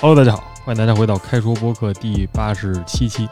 [0.00, 3.26] Hello，大家好，欢迎大家回到开说播客第八十七期，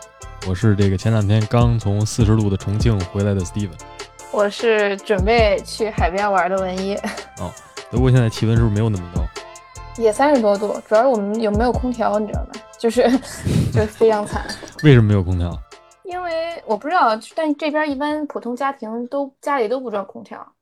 [0.48, 3.78] 我是这个前两天刚从四十度的重庆回来的 Steven。
[4.32, 6.94] 我是准备去海边玩的文一。
[7.38, 7.52] 哦，
[7.90, 9.22] 德国现在气温是不是没有那么高？
[10.02, 12.52] 也三十多度，主要是我们有没有空调，你知道吗？
[12.78, 13.02] 就是
[13.70, 14.46] 就是非常惨。
[14.82, 15.56] 为什么没有空调？
[16.04, 20.53] 因为我不知道，但这边一般普通家庭都家里都不装空调。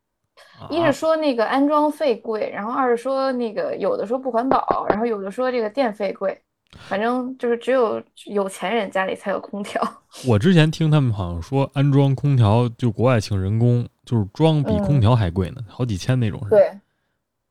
[0.70, 6.40] 一是说那个安装费贵，然后二是说那个有的说不环保，然后有的说这个电费贵，
[6.88, 9.82] 反正就是只有有钱人家里才有空调。
[10.28, 16.50] 我之前听他们好像说安装空调就国外请人工，就是装比空调还贵呢，好几千那种是。
[16.50, 16.70] 对，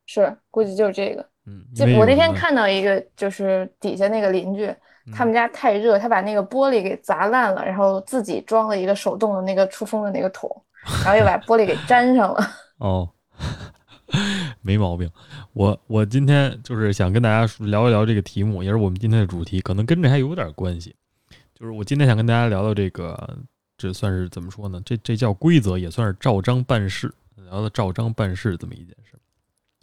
[0.05, 1.25] 是估计就是这个。
[1.47, 4.71] 嗯，就我那天看到一个，就是底下那个邻居，
[5.11, 10.47] 他们家太热，他把那个玻璃给砸烂了，然后自己装了一个手动的那个出风的那个桶，
[11.03, 12.47] 然后又把玻璃给粘上了。
[12.81, 13.07] 哦，
[14.61, 15.07] 没毛病。
[15.53, 20.95] 我我今天就是想跟大家聊一聊这个题目，也是我们今天的主题，可能跟这还有点关系。
[21.53, 23.37] 就是我今天想跟大家聊聊这个，
[23.77, 24.81] 这算是怎么说呢？
[24.83, 27.13] 这这叫规则，也算是照章办事。
[27.35, 29.15] 聊聊照章办事这么一件事，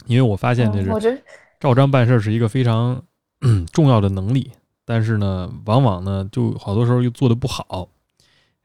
[0.05, 1.23] 因为我发现这是
[1.57, 3.01] 照章办事是一个非常
[3.71, 4.51] 重要的能力，
[4.83, 7.89] 但是呢，往往呢就好多时候又做的不好。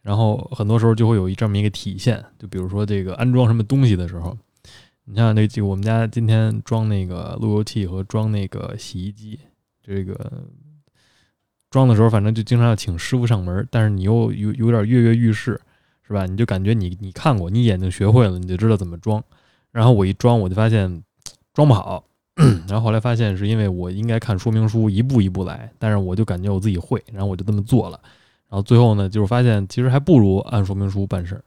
[0.04, 4.36] 然后很多时候就会有一这么一个体现，就比如说这个安装什么东西的时候，
[5.06, 9.40] 你像那就我们家今天装那个路由器和装那个洗衣机，
[9.82, 10.44] 这个
[11.70, 15.58] 装的时候反正就经常要请师傅上门，但是你又有有点跃跃欲试，
[16.06, 16.26] 是吧？
[16.26, 19.24] 你就感觉你你看过，你眼睛学会了，你就知道怎么装。
[19.72, 21.02] 然后我一装，我就发现
[21.54, 22.04] 装不好，
[22.68, 27.98] 然后后来发现是因为我应该看说明书，一步一步来，但是我就感觉我自己会，然后我就这么做了。
[28.54, 31.42] 然后最后呢，就是发现其实还不如按说明书办事儿，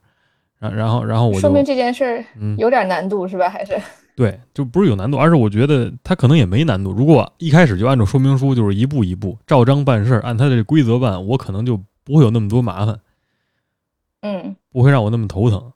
[0.58, 2.22] 然然后然后我就说明这件事儿
[2.58, 3.48] 有点难度是吧？
[3.48, 3.80] 还是
[4.14, 6.92] 对，就不是有难度，而是我觉得他可能也没难度。
[6.92, 13.00] 如果一开始就按照说明书，就是一步一步照章办事儿，按他的规则办，我可能就不会有那么多麻烦，
[14.20, 15.72] 嗯，不会让我那么头疼。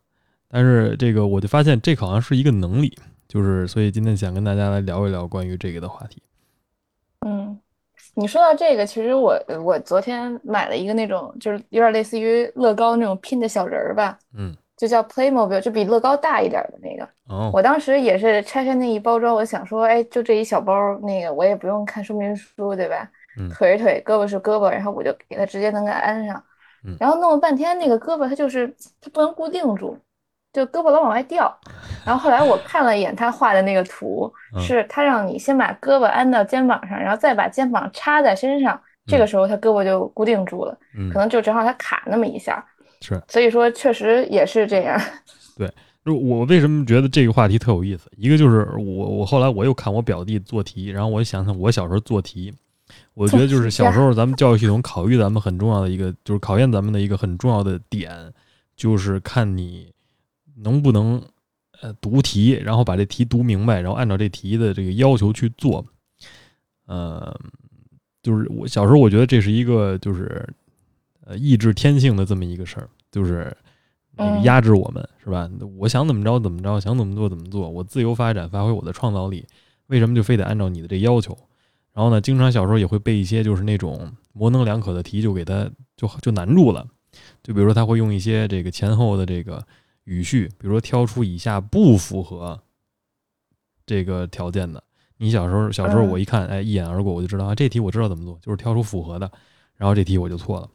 [0.48, 2.94] 但是这个我就发现这好像是一个能力，
[3.26, 6.22] 就是所以今天想跟大家来聊一聊关于这个的话题。
[7.20, 7.58] 嗯。
[8.14, 17.08] 你说到这个，其实我我昨天买了一个那种，就是有点类似于乐高那种拼的小人儿吧，嗯，就叫 Playmobil，就比乐高大一点的那个。
[17.28, 23.08] 哦，我当时也是拆开那一包装，我想说，哎，就这一小包，那个我也不用看说明书，对吧？
[23.38, 26.44] 嗯，腿是腿，胳膊是胳膊，然后我就给它直接能给安上。
[26.84, 28.68] 嗯，然后弄了半天，那个胳膊它就是
[29.00, 29.96] 它不能固定住。
[30.52, 31.50] 就胳膊老往外掉，
[32.04, 34.30] 然后后来我看了一眼他画的那个图，
[34.60, 40.76] 是他让你先把胳膊安到肩膀上，然后再把肩膀插在身上，这个时候他胳膊就固定住了，
[41.10, 42.62] 可能就正好他卡那么一下，
[43.00, 45.00] 是，所以说确实也是这样。
[45.56, 45.66] 对，
[46.04, 48.10] 就我为什么觉得这个话题特有意思？
[48.18, 52.52] 一个就是我我后来我又看我表弟做题，然后我想想我小时候做题，
[53.14, 58.10] 我觉得就是小时候咱们教育系统考育咱们很重要的一个，就是考验咱们的一个很重要的点，
[58.76, 59.90] 就是看你。
[60.62, 61.20] 能不能
[61.80, 65.84] 呃读题，然后把这题读明白，然后按照这题的这个要求去做？
[66.86, 67.34] 呃，
[68.22, 70.46] 就是我小时候我觉得这是一个就是
[71.24, 73.56] 呃抑制天性的这么一个事儿，就是
[74.42, 75.50] 压制我们是吧？
[75.78, 79.46] 我想怎么着怎么着，想怎么做怎么做，我自由发展，发挥我的创造力。
[79.86, 81.36] 为什么就非得按照你的这要求？
[81.92, 86.86] 然后呢，经常小时候也会背一些就是那种模棱两可的题，就给他就就难住了。
[87.42, 89.64] 就比如说他会用一些这个前后的这个。
[90.04, 92.60] 语序，比如说挑出以下不符合
[93.86, 94.82] 这个条件的。
[95.18, 99.30] 你小时候，小时候我一看，哎，一眼而过，我就知道啊，这题我知道怎么做，就是挑出符合的，
[99.76, 100.70] 然后这题我就错了。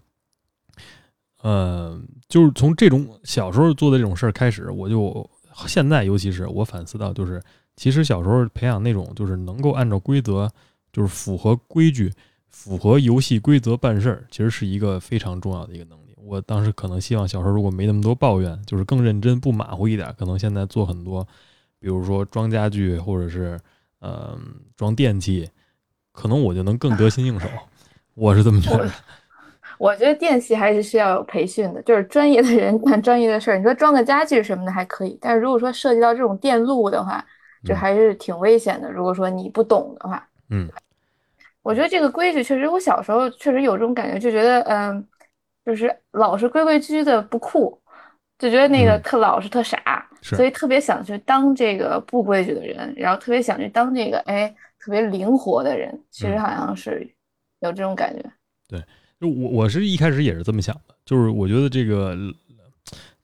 [1.44, 5.30] 嗯，就是从这种小时候做的这种事儿开始，我就
[5.68, 7.44] 现在，尤其是我反思到，就是
[7.76, 10.50] 其实小时候培养那种就是能够按照规则，
[10.94, 12.14] 就是符合规矩、
[12.50, 16.07] 符合游戏规则办事儿，其实是一个非常重要的一个能力。
[16.28, 21.26] 我当时可能希望小时候如果没那么多抱怨，就是更认真不马虎一点，可能现在做很多，
[21.80, 23.58] 比如说装家具或者是
[24.00, 24.38] 呃
[24.76, 25.50] 装电器，
[26.12, 27.48] 可能我就能更得心应手。
[28.14, 28.92] 我是这么觉得。
[29.80, 33.58] 我觉得电器还是需要有培训的，就是专业的人干专业的事儿。
[33.58, 37.24] 你说装个家具什么的还可以，但是如果说涉及到这种电路的话，
[37.64, 38.92] 这还是挺危险的。
[38.92, 40.68] 如果说你不懂的话，嗯，
[41.62, 45.08] 我觉得这个规矩确实，我小时候确实有这种感觉，就觉得嗯。
[45.68, 47.78] 就是老是规规矩矩的不酷，
[48.40, 54.48] 就觉得那个特老实特傻，所以特别想去当这个不规矩的人，然后特别想去当这个哎
[54.80, 56.02] 特别灵活的人。
[56.10, 57.06] 其实好像是
[57.60, 58.24] 有这种感觉。
[58.70, 58.82] 对，
[59.20, 62.16] 就我我是一开始也是这么想的，就是我觉得这个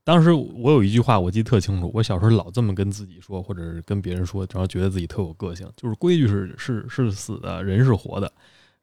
[0.04, 8.30] 当时我有一句话我记得特清楚，我小时候老这么跟自己说，或者是跟别人说，然后觉得自己特有个性，就是规矩是是是死的，人是活的，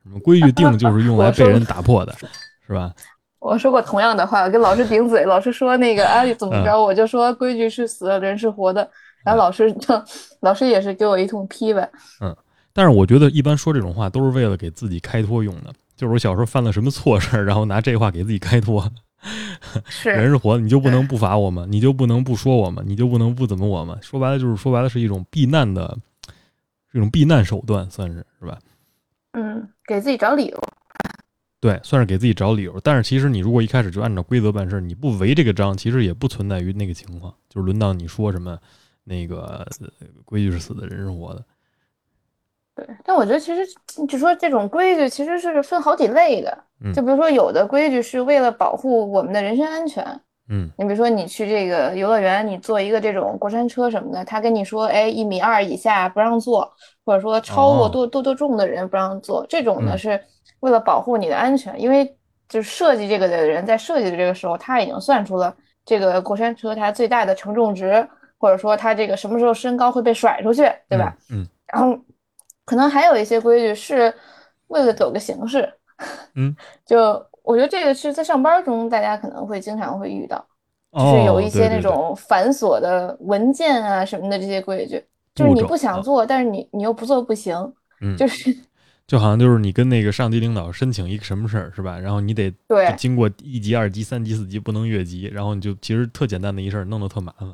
[0.03, 2.17] 什么规矩 定就是用来被人打破的，
[2.67, 2.95] 是吧？
[3.41, 8.89] 我说过同样的话，跟老师顶嘴，老师说那个啊 怎么着，我就说规矩是死的，人是活的，
[9.25, 10.01] 然后老师就
[10.41, 11.91] 老师也是给我一通批呗。
[12.21, 12.37] 嗯，
[12.73, 18.89] 但是我觉得一般说这种话都是为了给自己开脱用的，就是我小时候犯了什么错事儿，然后拿这话给自己开脱。
[19.87, 21.67] 是人是活的，你就不能不罚我吗？
[21.69, 22.83] 你就不能不说我吗？
[22.87, 23.99] 你就不能不怎么我吗？
[24.01, 25.97] 说白了就是说白了是一种避难的，
[26.93, 28.59] 这种避难手段，算是是吧？
[29.33, 30.63] 嗯，给自己找理由。
[31.61, 32.81] 对，算是给自己找理由。
[32.83, 38.59] 但是其实你如果一开始就按照规则办事，你不违这个章，其实也不存在于那个情况，就是轮到你说什么
[39.05, 39.67] 那个
[40.25, 41.45] 规矩是死的，人是活的。
[42.75, 43.61] 对，但我觉得其实
[44.09, 46.65] 就说这种规矩其实是分好几类的。
[46.95, 50.03] 就比如说，有的规矩是为了保护我们的人身安全。
[50.49, 56.73] 嗯，你比如说，你去这个游乐园，你坐一个这种过山车什么的，他跟你说，哎，一米二以下不让坐，
[57.05, 60.19] 或者说超过多多多重的人不让坐，这种呢是
[60.61, 62.17] 为了保护你的安全，因为
[62.49, 65.55] 就是设计这个的人在设计的这个时候，他已经算出了
[65.85, 68.07] 这个过山车它最大的承重值，
[68.39, 71.17] 或者说它这个什么时候升高会被甩出去，对吧？
[71.31, 71.99] 嗯，然后
[72.65, 74.13] 可能还有一些规矩是
[74.69, 75.73] 为了走个形式。
[76.35, 76.55] 嗯，
[76.87, 80.45] 就我觉得这个是在上班中，大家可能会经常会遇到，
[80.93, 85.05] 就是有一些那种繁琐的文件啊什么的这些规矩，
[85.35, 87.57] 就是你不想做，但是你你又不做不行，
[88.01, 88.57] 嗯，就是
[89.11, 91.99] 就好像就是你跟那个上级领导申请一个什么事儿是吧？
[91.99, 97.53] 然后你得对经过一级、二级、三级、四级不能越级，然后你就其实特简单的一事儿弄得特麻烦。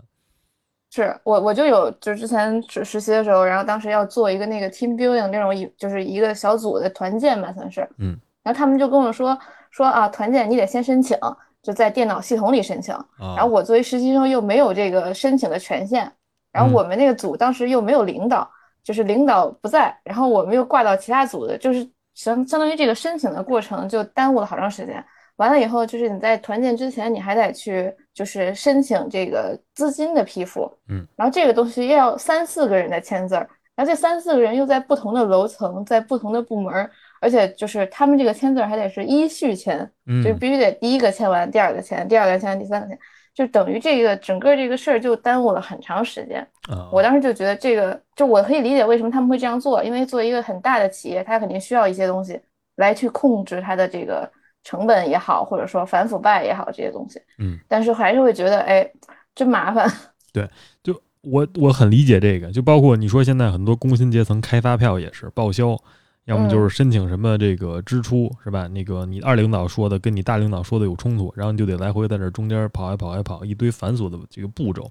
[0.90, 8.14] 是我我就有就之前实实习的时候，然后当时要做一个那个 team building 那种一就是一个小组的团建吧，算是，嗯。
[8.42, 9.38] 然后他们就跟我说
[9.70, 11.16] 说啊，团建你得先申请，
[11.62, 12.94] 就在电脑系统里申请。
[13.18, 16.12] 然后我作为实习生又没有这个申请的权限，
[16.52, 18.50] 然后我们那个组当时又没有领导，
[18.86, 21.84] 就是领导不在，然后我们又挂到其他组的，就是
[22.14, 25.04] 相相当于这个申请的过程就耽误了好长时间。
[25.38, 36.88] 完了以后，就是你在团建之前，你还得去就是申请这个资金的批复，嗯，然后这个东西要三四个人的签字儿，然后这三四个人又在不同的楼层，在不同的部门。
[37.18, 39.90] 而且就是他们这个签字还得是依序签，
[40.22, 42.96] 就必须得第一个签完，第二个签，第二个签完，第三个签，
[43.36, 46.44] 就等于这个整个这个事儿就耽误了很长时间。
[46.90, 52.40] 我当时就觉得这个，就我可以理解为什么他们会这样做，因为作为一个很大的企业，它肯定需要一些东西
[52.76, 54.28] 来去控制它的这个
[54.64, 57.20] 成本也好，或者说反腐败也好这些东西。
[57.38, 58.90] 嗯，但是还是会觉得，哎，
[59.34, 59.86] 真麻烦。
[60.32, 60.48] 对，
[60.82, 65.76] 就我我很理解这个，就包括你说现在很多工薪阶层开发票也是报销。
[66.26, 68.68] 要么就是申请什么这个支出是吧？
[68.68, 74.90] 那个你二领导说的跟你大领导说的有冲突，然后你就得来回在这中间跑来跑来跑，一堆繁琐的这个步骤，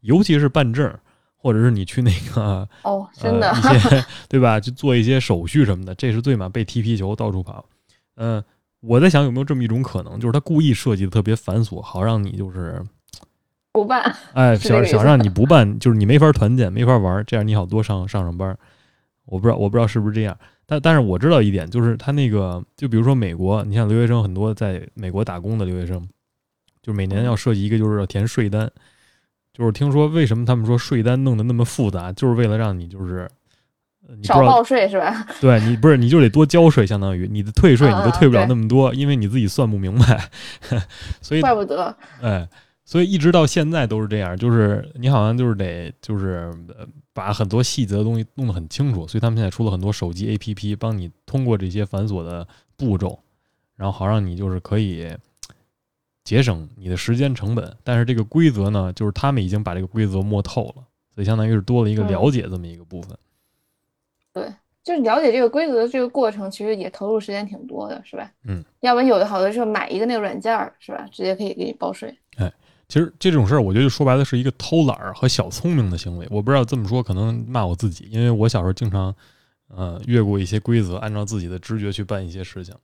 [0.00, 0.92] 尤其是办证，
[1.36, 4.58] 或者是你去那个哦，真的一些 对吧？
[4.58, 7.64] 去做一些手续什么的，这是最嘛被踢皮球到处跑。
[8.16, 8.42] 嗯，
[8.80, 12.84] 我在想有没有这么一种可能，就是他故意设计的特别繁琐，好让你就是
[13.70, 18.58] 不办，哎， 想想让你不办，就是你没法团建，没法玩，这样你好多上上上班。
[19.24, 20.36] 我不知道，我不知道是不是这样。
[20.66, 26.06] 但但是我知道一点，就是他那个，就比如说美国，你像留学生很多在美国打工的留学生，
[26.82, 28.70] 就每年要设计一个，就是要填税单。
[29.52, 33.28] 就是听说为什么他们说税单弄得那么复杂，就是为了让你就是
[34.22, 35.26] 少报税是吧？
[35.40, 40.30] 对你不是你就得多交税，相当于你的退税你都退不了那么多，因为你自己算不明白，
[41.20, 42.48] 所以怪不得哎。
[42.92, 46.52] 所以一直到现在都是这样，就是你好像就是得就是
[47.14, 52.46] 把很多细则的东西弄得很清楚，所以他们现在出了很多手机 APP，帮你通过这些繁琐的
[52.76, 53.18] 步骤，
[53.76, 55.10] 然后好让你就是可以
[56.22, 57.74] 节省你的时间成本。
[57.82, 60.84] 但是这个规则呢，就是他们已经把这个规则摸透了，
[61.14, 63.16] 所以相当于是多了一个了解这么一个部分。
[64.34, 64.52] 对，
[64.84, 68.30] 就是了解这个规则的这个过程，其实也投入时间挺多的，是吧？
[68.44, 71.08] 嗯，要不然有的好多时候买一个那个软件儿，是吧？
[71.10, 72.14] 直接可以给你报税。
[72.92, 76.28] 其实这种事儿，我觉得说白了是一个偷懒儿和小聪明的行为。
[76.30, 79.14] 我不知道这么说可能骂我自己，因为我小时候经常，
[79.68, 82.74] 呃，越过一些规则，按照自己的直觉去办一些事情，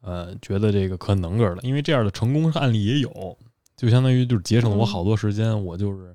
[0.00, 1.60] 呃，觉得这个可能个儿了。
[1.62, 3.38] 因为这样的成功案例也有，
[3.76, 5.64] 就相当于就是节省了我好多时间。
[5.64, 6.12] 我就是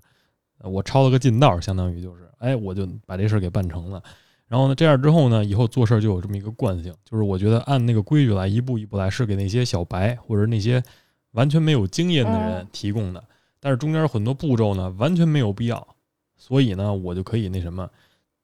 [0.63, 4.03] 我抄了个近道，相当于就是，哎，我就把这事儿给办成了。
[4.45, 10.83] 然后呢，这样之后呢，以后做事儿就有这么一个惯性，就是我觉得按那个规矩来，一步一步来，是给那些小白或者那些。
[11.31, 13.23] 完全没有经验的人提供的，
[13.59, 15.87] 但是中间很多步骤呢，完全没有必要，
[16.37, 17.89] 所以呢，我就可以那什么，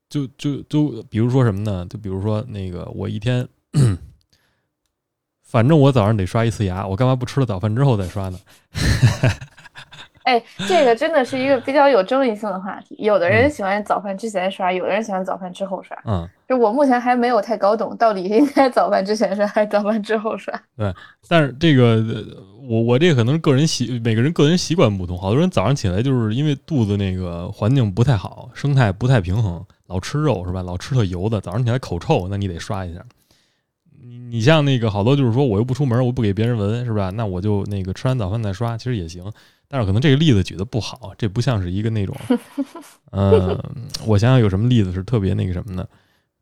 [0.09, 1.85] 就就就比如说什么呢？
[1.89, 3.47] 就比如说那个，我一天，
[5.43, 8.39] 反正我早上得刷一次牙，我干嘛不吃了早饭之后再刷呢？
[10.27, 12.97] 哎，这个真的是一个比较有争议性的话题。
[12.99, 15.97] 有的人喜欢早饭之前刷，有的人喜欢早饭之后刷。
[16.05, 20.53] 嗯，就我目前还没有太搞懂，到底应该早饭之前刷还是早饭之后刷。
[20.75, 20.93] 对，
[21.29, 22.03] 但是这个
[22.67, 25.17] 我我这个可能是个人习，每个人个人习惯不同。
[25.17, 30.61] 好多人早上起来就是因为肚子那个环境不太好，生态不太平衡，老吃肉是吧？
[30.61, 32.99] 老吃特油的，早上起来口臭，那你得刷一下。
[34.01, 37.11] 你你像那个好多就是说我又不出门，我不给别人闻是吧？
[37.11, 39.23] 那我就那个吃完早饭再刷，其实也行。
[39.67, 42.15] 但是可能这个例子举的不好，这不像是一个那种，
[43.11, 43.59] 嗯，
[44.05, 45.87] 我想想有什么例子是特别那个什么的，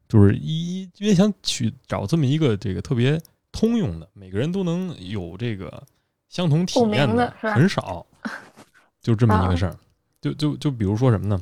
[0.08, 3.20] 就是一因为想去找这么一个这个特别
[3.52, 5.82] 通用的，每个人都能有这个
[6.30, 8.06] 相同体验的，很少，
[9.02, 9.76] 就这么一个事儿。
[10.22, 11.42] 就就就比如说什么呢？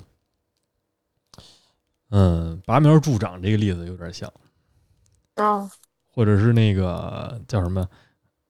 [2.09, 4.31] 嗯，拔苗助长这个例子有点像，
[5.35, 5.71] 啊，
[6.11, 7.87] 或者是那个叫什么？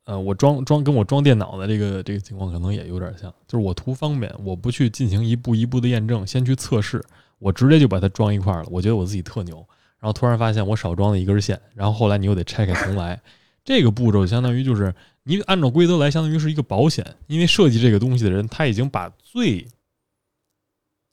[0.06, 7.02] 呃，我装装跟我装电脑的这个这个情况可能也有点像，就是我图方便，我不去进行一步一步的验证，先去测试，
[7.40, 8.66] 我直接就把它装一块了。
[8.70, 9.56] 我觉得我自己特牛，
[10.00, 13.22] 然后突然发现我少装了一根线，然后后来你又得拆开重来。
[13.64, 14.94] 这个步骤相当于就是
[15.24, 19.66] 你按照规则来，相当于是一个保险，因为设计这个东西的人他已经把最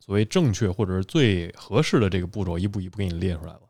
[0.05, 3.61] 所谓正确或者是最合适的这个步骤一步一步给你列出来了。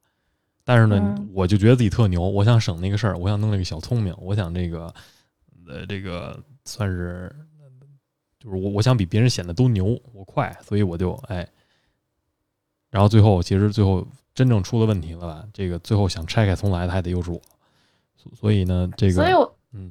[0.62, 4.92] 但是呢，我就觉得自己特牛，我想省那个事儿，我想弄那个小聪明，我想这个，
[5.66, 7.34] 呃，这个算是，
[8.38, 11.48] 就是我我想比别人显得都牛，我快，所以我就哎，
[12.90, 15.44] 然后最后其实最后真正出了问题了吧？
[15.52, 17.40] 这个最后想拆开重来的还得又是我，
[18.34, 19.90] 所以呢，这个，所以我嗯，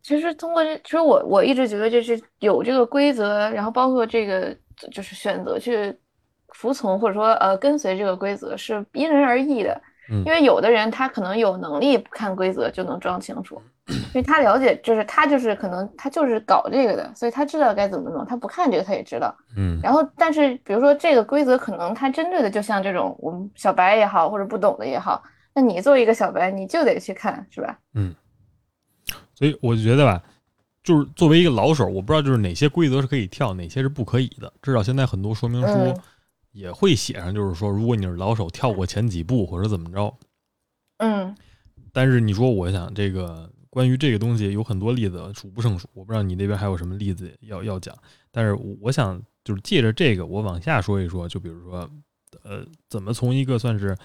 [0.00, 4.56] 其实通过这，其实我我一直觉得这是有这个规则，然后包括这个
[4.90, 5.94] 就是选择去
[6.48, 9.82] 服从或者说呃跟随这个规则是因人而异的。
[10.08, 18.24] 因为有的人他可能有能力不看规则就能装清楚，因为他了解，就是他就是可能他就是搞这个的，所以他知道该怎么弄。
[18.26, 19.80] 他不看这个他也知道，嗯。
[19.82, 25.22] 然后，但是比如说这个规则可能他针对的就像这种我们小白也好，或者不懂的也好，
[25.54, 27.78] 那你作为一个小白，你就得去看，是吧？
[27.94, 28.14] 嗯。
[29.34, 30.22] 所以我就觉得吧，
[30.82, 34.52] 就是作为一个老手，我不知道就是哪些规则是可以跳，哪些是不可以的。
[34.62, 35.94] 至少现在很多说明书。
[36.54, 40.16] 也会写上，就是说，如果你是老手，跳过前几步或者怎么着，
[40.98, 41.36] 嗯。
[41.92, 47.92] 但是你说，我想这个关于这个东西有很多例子数不胜数，我不知道你那边还有什么例子要要讲。
[48.30, 51.90] 但是我想就是借着这个，我往下说一说，就比如说，
[52.44, 53.96] 呃，怎么从一个算是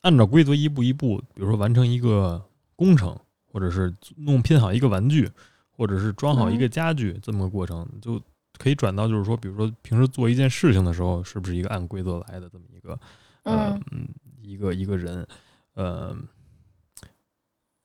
[0.00, 2.42] 按照规则一步一步，比如说完成一个
[2.74, 3.14] 工程，
[3.52, 5.30] 或者是弄拼好一个玩具，
[5.70, 8.18] 或者是装好一个家具这么个过程，就。
[8.60, 13.00] 可以转到，就是说，比如说平时做一件事情的时候，是不是一个按规则来的这么一个，
[13.44, 13.80] 嗯，
[14.42, 15.26] 一个一个人，
[15.72, 16.14] 呃，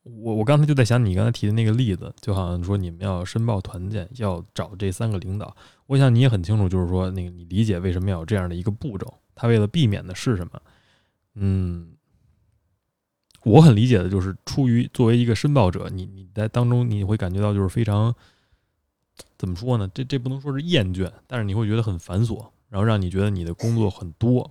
[0.03, 5.55] 我我刚才就在想你刚才提的那个例子，就好像说你们要申报团建，要找这三个领导，
[5.85, 10.61] 我想你也很清楚，就是说那个你理解为什么要有这样的一个步骤，他为了避免的是什么？
[11.35, 11.93] 嗯，
[13.43, 18.13] 我很理解的就是出于作为一个申报者，你你在当中你会感觉到就是非常。
[19.37, 19.89] 怎么说呢？
[19.93, 24.49] 这这不能说是厌倦，但是你会觉得很繁琐，然后让你觉得你的工作很多。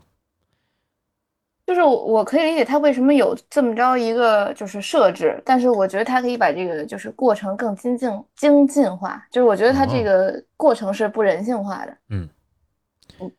[1.67, 9.27] 就是我可以理解他为什么有这么着一个就是设置，但是我觉得他可以把这个就是过程更精进精进化。
[9.31, 11.97] 就是我觉得他这个过程是不人性化的。
[12.11, 12.29] 嗯，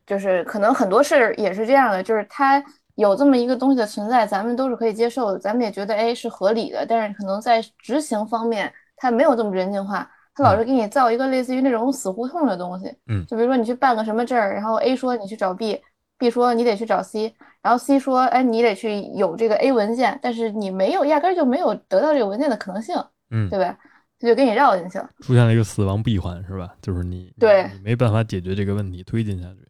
[0.08, 2.62] 就是可能很多事儿也是这样的，就是他
[2.96, 10.10] 有这么一个东西的存在，咱们都是可以接受的，咱们也觉得哎是合理的，但是可能在执行方面，他没有这么人性化。
[10.36, 22.96] 他老是给你造一个类似于那种死胡同的东西，嗯，就比如说你去办个什么证儿，然后 A 说你去找 B，B 说你得去找 C，然后 C 说哎你得去有这个 A 文件，但是你没有，压根就没有得到这个文件的可能性，
[23.32, 23.78] 嗯，对吧？
[24.20, 26.74] 他就给你绕进去了，出现了一个死亡闭环是吧？
[26.82, 29.68] 就是你对，你没办法解决这个问题，推进下去，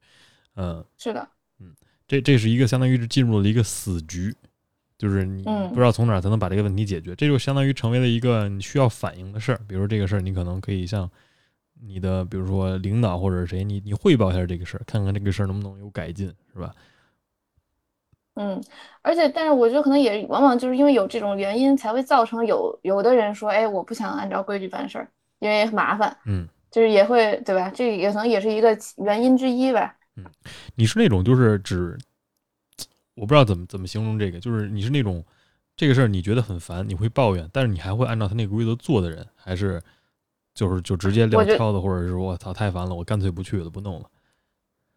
[0.55, 1.27] 嗯，是的，
[1.59, 1.73] 嗯，
[2.07, 4.35] 这这是一个相当于是进入了一个死局。
[4.97, 9.59] 就是你不知道从哪才能把这个问题解决，这就相当于成为了一个你需要反应的事儿。
[9.67, 11.09] 比如这个事儿，你可能可以向
[11.85, 16.73] 你的，比如说领导或者是谁，你你汇报一下这个事儿，看看这个事儿能不能有改进，是吧？
[18.35, 18.63] 嗯，
[19.01, 25.07] 而且但是我觉得可能也往往就是因为有这种原因，才会造成有有的人说，哎，我不想按照规矩办事儿，
[25.39, 26.15] 因为麻烦。
[26.25, 27.69] 嗯，就是也会对吧？
[27.75, 29.93] 这也可能也是一个原因之一吧。
[30.15, 30.23] 嗯，
[30.75, 31.97] 你是那种就是指。
[33.15, 35.23] 我不知道怎么怎么形容这个，就是你是那种
[35.75, 39.81] 这个事儿你觉得很烦，你会抱怨，但是你还会按照他那个规则做的人，还是
[40.53, 44.05] 就是就直接撂挑子，或者是我操太烦了，我干脆不去了，不弄了。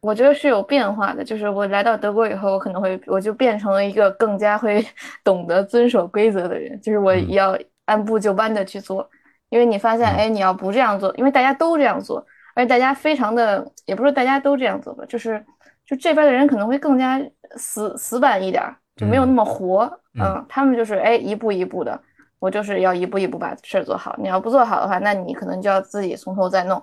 [0.00, 4.84] 我觉得是有变化的，就是我来到德国以后，我可能会我就变成了一个更加会
[5.24, 9.08] 懂得遵守规则的人，就是我要按部就班的去做，
[9.48, 12.24] 因为你发现，哎，你要不这样做，因为大家都这样做。
[12.54, 15.44] 而且大家非常的，也不是大家都这样做吧，就是
[15.86, 17.20] 就这边的人可能会更加
[17.56, 18.62] 死死板一点，
[18.96, 22.00] 就没有那么活，嗯，他们就是哎一步一步的，
[22.38, 26.82] 我就是要一步一步把事儿做好，你要不做好的话，那你可能就要自己从头再弄，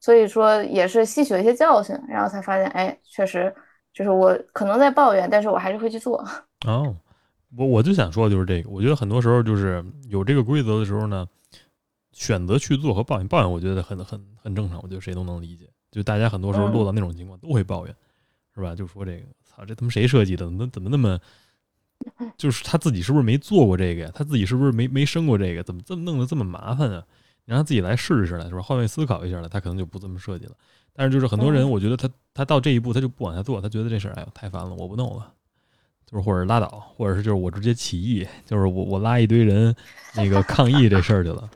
[0.00, 3.54] 所以说也是吸取了一些教训，然后才发现，哎，确实
[3.92, 6.24] 就是我可能在抱怨，但是我还是会去做。
[6.66, 6.96] 哦。
[7.56, 11.24] 我我就想说的就是这个，我觉得很多时候就是有这个规则的时候呢，
[12.10, 15.70] 选择去做和抱怨抱怨，我觉得很很很正常，我觉得谁都能理解。
[15.92, 17.94] 就大家很多时候落到那种情况都会抱怨，
[18.56, 18.74] 是吧？
[18.74, 20.44] 就说这个，操，这他妈谁设计的？
[20.44, 21.18] 怎么怎么那么，
[22.36, 24.10] 就是他自己是不是没做过这个呀？
[24.14, 25.62] 他自己是不是没没生过这个？
[25.62, 27.04] 怎么这么弄得这么麻烦啊？
[27.44, 28.62] 你让他自己来试试来，是吧？
[28.62, 30.52] 换位思考一下了，他可能就不这么设计了。
[30.92, 35.32] 但是就是很多人，我觉得他他到这一步他就不往下做，他觉得这事儿哎呦太烦了，我不弄了。
[36.06, 39.74] 就是或者拉倒，或者是就是我直接起义，就是我我拉一堆人
[40.14, 41.50] 那个抗议这事儿去了，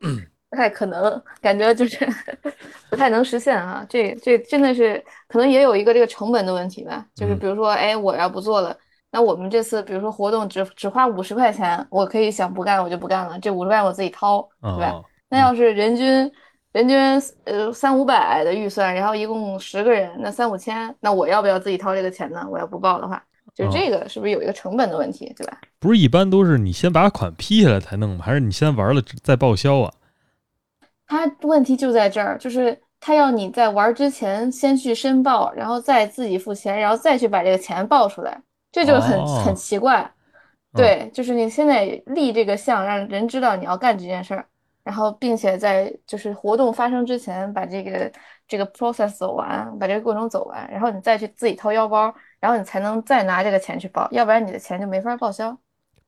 [0.50, 2.06] 不太可能，感觉就是
[2.90, 3.86] 不太能实现啊。
[3.88, 7.06] 这这真的是可能也有一个这个成本的问题吧。
[7.14, 8.76] 就是比如说，哎，我要不做了，
[9.12, 15.00] 那我们这次比如说活动只只花五十块钱，我可以想不干我就不干了，这五十块我自己掏，对吧？
[15.28, 16.32] 那要是人均
[16.72, 16.98] 人均
[17.44, 22.44] 呃三五百的预算，然后一共十个人，那三五千，那我要不要自己掏这个钱呢？
[22.50, 23.22] 我要不报的话。
[23.52, 25.58] 就这个是不是有一个成本的问题，对吧？
[25.80, 28.24] 不是一般都是你先把款批下来才弄吗？
[28.24, 29.92] 还是你先玩了再报销啊？
[31.10, 38.40] 他问题就在这儿，就是他要你在玩之前先去申报，然后再自己付钱，然后再去把这个钱报出来，
[38.70, 40.08] 这就很很奇怪。
[40.72, 44.46] 对，就是你现在立这个项，让人知道你要干这件事儿，
[44.84, 48.12] 然后并且在就是活动发生之前把这个
[48.46, 52.14] 这个 process 走完，把这个过程走完，然后你再去自己掏腰包。
[52.40, 55.54] 然后你才能再拿这个钱去报，要不然你的钱就没法报销。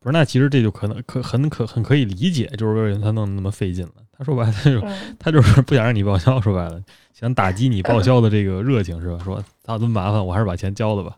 [0.03, 3.93] 不是，那其实这就可能可很可很可以理解，就是为什么他弄那么费劲了。
[4.11, 4.81] 他说白了，他就
[5.19, 9.19] 他就是不想让你报销，说白了想打击你报销的这个热情，是吧？
[9.25, 11.17] 说他这么麻烦，我还是把钱交了吧。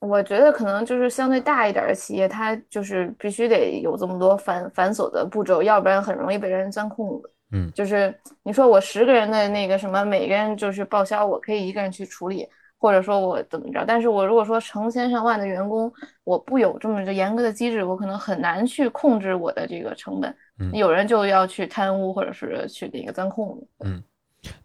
[0.00, 7.30] 我觉得可能就是相对大一点的企业，它就是必须得有这么多繁繁琐的步骤，要不然很容易被人钻空子。
[7.52, 12.46] 嗯，就是你说我十个人的那个什么，每个人就是报销，我可以一个人去处理。
[12.78, 13.84] 或者说我怎么着？
[13.86, 15.90] 但是我如果说成千上万的员工，
[16.24, 20.34] 我不有这么一个严格的机制，我可能很难去控制我的这个成本。
[20.72, 23.66] 有人就要去贪污，或者是去那个钻空子。
[23.84, 24.02] 嗯，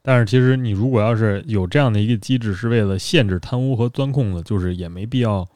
[0.02, 5.48] 但是其实你如果要是有这样的一个机制，是为了限制贪污和钻空子，就是也没必要。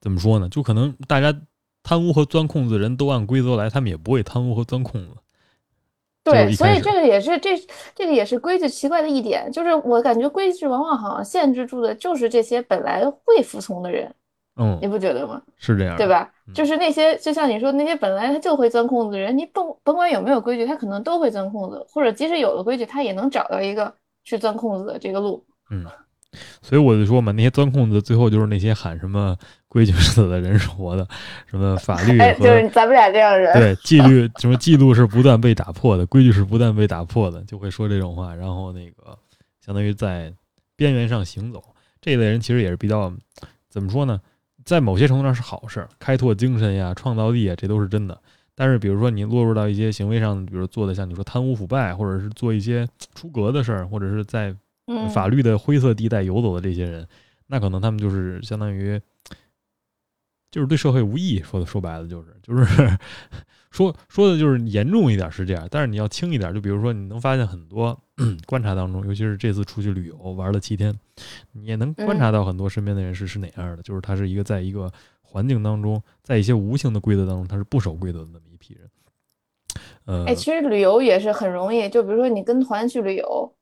[0.00, 0.48] 怎么说呢？
[0.48, 1.34] 就可能大家
[1.82, 5.16] 贪污和钻空子人都按规则来，他们也不会贪污和钻空子。
[6.22, 7.56] 对，所以这个也是这
[7.94, 14.14] 这个也是规矩奇怪的一点，就是我感觉规矩往往好像限制住的就是这些本来会服从的人，
[14.56, 15.40] 嗯，你不觉得吗？
[15.56, 16.30] 是这样，对吧？
[16.54, 23.92] 就是那些就像你说那些本来他就会钻空子的人，你甭甭管有没有规矩，他可能都会钻空子，或者即使有了规矩，他也能找到一个
[24.24, 25.86] 去钻空子的这个路，嗯。
[26.62, 29.36] 所以我就说嘛，那些钻空子，最后就是那些喊什么
[29.70, 31.06] 规矩死的人是活的，
[31.46, 39.16] 什么法律和就是咱们俩这样人，对纪律什么记录是不断被打破的，规矩是不断被打破的，就会说这种话，然后那个
[39.64, 40.32] 相当于在
[40.74, 41.62] 边缘上行走。
[42.00, 43.12] 这一类人其实也是比较
[43.68, 44.20] 怎么说呢，
[44.64, 48.20] 在某些程度上是好事，开拓精神呀、创造力啊，这都是真的。
[48.56, 54.54] 但是比如说你落入到一些行为上，比如做的像你说贪污腐败，或者是做一些出格的事儿，或者是在。
[55.14, 57.06] 法律的灰色地带游走的这些人，
[57.46, 59.00] 那可能他们就是相当于，
[60.50, 61.40] 就是对社会无益。
[61.42, 62.64] 说的说白了就是，就是
[63.70, 67.98] 说说的就是严重一点是这样，但是你要轻一点，就比如说你能发现很多
[68.46, 70.92] 观察当中，尤其是这次出去旅游玩了七天，
[71.52, 78.88] 你也能观察到很多身边的人是是哪样的，就是他是一个在一个环境当中，在一些无形的规则当中，他是不守规则的那么一批人。
[80.04, 83.54] 呃，哎，其实旅游也是很容易，就比如说你跟团去旅游。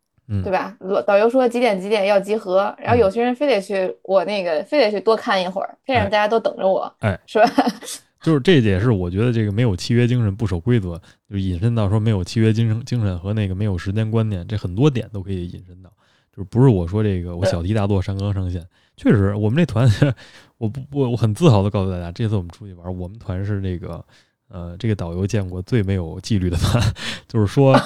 [0.42, 0.76] 对吧？
[1.06, 7.50] 导游说几点几点要集合，然后有些人非得去，我那个非得去多看一会儿，非让大家都等着我，哎，是吧？
[8.20, 15.90] 就是这也是我觉得这个没有契约精神、不守规则，就引申到说没有契约精神精神和那个没有时间观念，这很多点都可以引申到。
[16.30, 18.62] 就是不是我说这个我小题大做、上纲上线，
[18.96, 19.88] 确实我们这团，
[20.58, 24.04] 我不我我很自豪的告诉大家，这次我们出去玩，我们团是那个。
[24.50, 26.82] 呃，这个导游见过最没有纪律的团，
[27.28, 27.78] 就是说，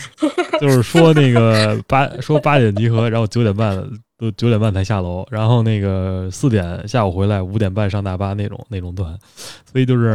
[0.60, 3.76] 就是说那个八说八点集合，然后九点半
[4.16, 9.18] 都九点半才下楼，然后那个四点下午回来，五点半上大巴那种那种段，
[9.64, 10.14] 所以就是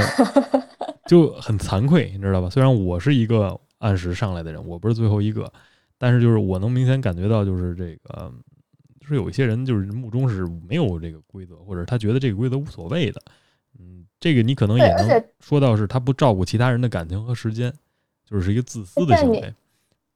[1.07, 2.49] 就很惭愧，你知道吧？
[2.49, 5.51] 虽然我是一个按时上来的人，我不是最后一个，
[5.97, 8.31] 但是就是我能明显感觉到，就是这个，
[8.99, 13.21] 就是有一些人就是目中是没有这个规则，或者他觉得这个规则无所谓的。
[13.79, 17.71] 嗯这个你可能也能说到是他不照顾其他人的感情和时间，
[18.27, 19.53] 就是一个自私的行为。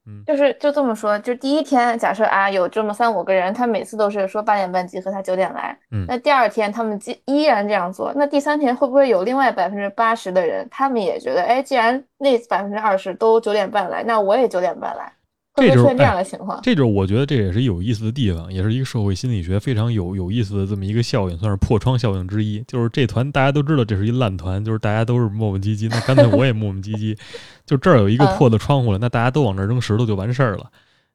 [0.08, 15.14] 嗯，就是就这么说，就第一天假设啊有这么三五个人，他每次都是说八点半集合，他九点来，嗯，那第二天他们依依然这样做，那第三天会不会有另外百分之八十的人，他们也觉得，哎，既然那百分之二十都九点半来，那我也九点半来。
[15.54, 22.64] 这就是这样的情况，这就是我觉得这也是有意思的地方，也是一个社会心理学非常有有意思的这么一个效应，算是破窗效应之一。
[22.68, 27.18] 就是这团大家都知道这是一烂团，就是大家都是磨磨唧唧，那干脆我也磨磨唧唧，
[27.66, 30.72] 就这儿有一个破的窗户了，那大家都往这扔石头就完事儿了。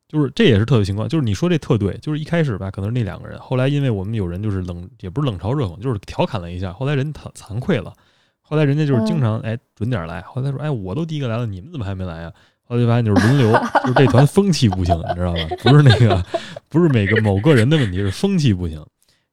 [0.09, 7.93] 就是这也是特别情况，就是你说这特对，就是一开始吧，可能是那两个人，后来因为我们有人就是冷，也不是冷嘲热讽，就是调侃了一下，后来人惭惭愧了，
[8.41, 12.33] 后来人家就是经常哎准点来，后来说哎我都第一个来了，你们怎么还没来呀？
[12.67, 13.53] 后来就发现就是轮流，
[13.85, 15.41] 就是这团风气不行，你知道吧？
[15.63, 16.25] 不是那个，
[16.69, 18.85] 不是每个某个人的问题，是风气不行。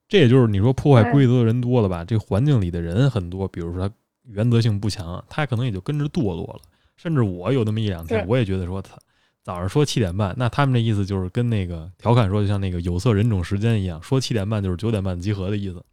[0.07, 2.05] 这也就是你说破坏规则的人多了吧？
[2.05, 6.61] 这环境里的人很多，比如说他原则性不强，他可能也就跟着堕落了。
[6.95, 8.95] 甚至我有那么一两天，我也觉得说他
[9.41, 15.83] 早上说七点半，那他们这意思就是跟那个调侃说，就像那个有色人种时间一样，说七点半就是九点半集合的意思。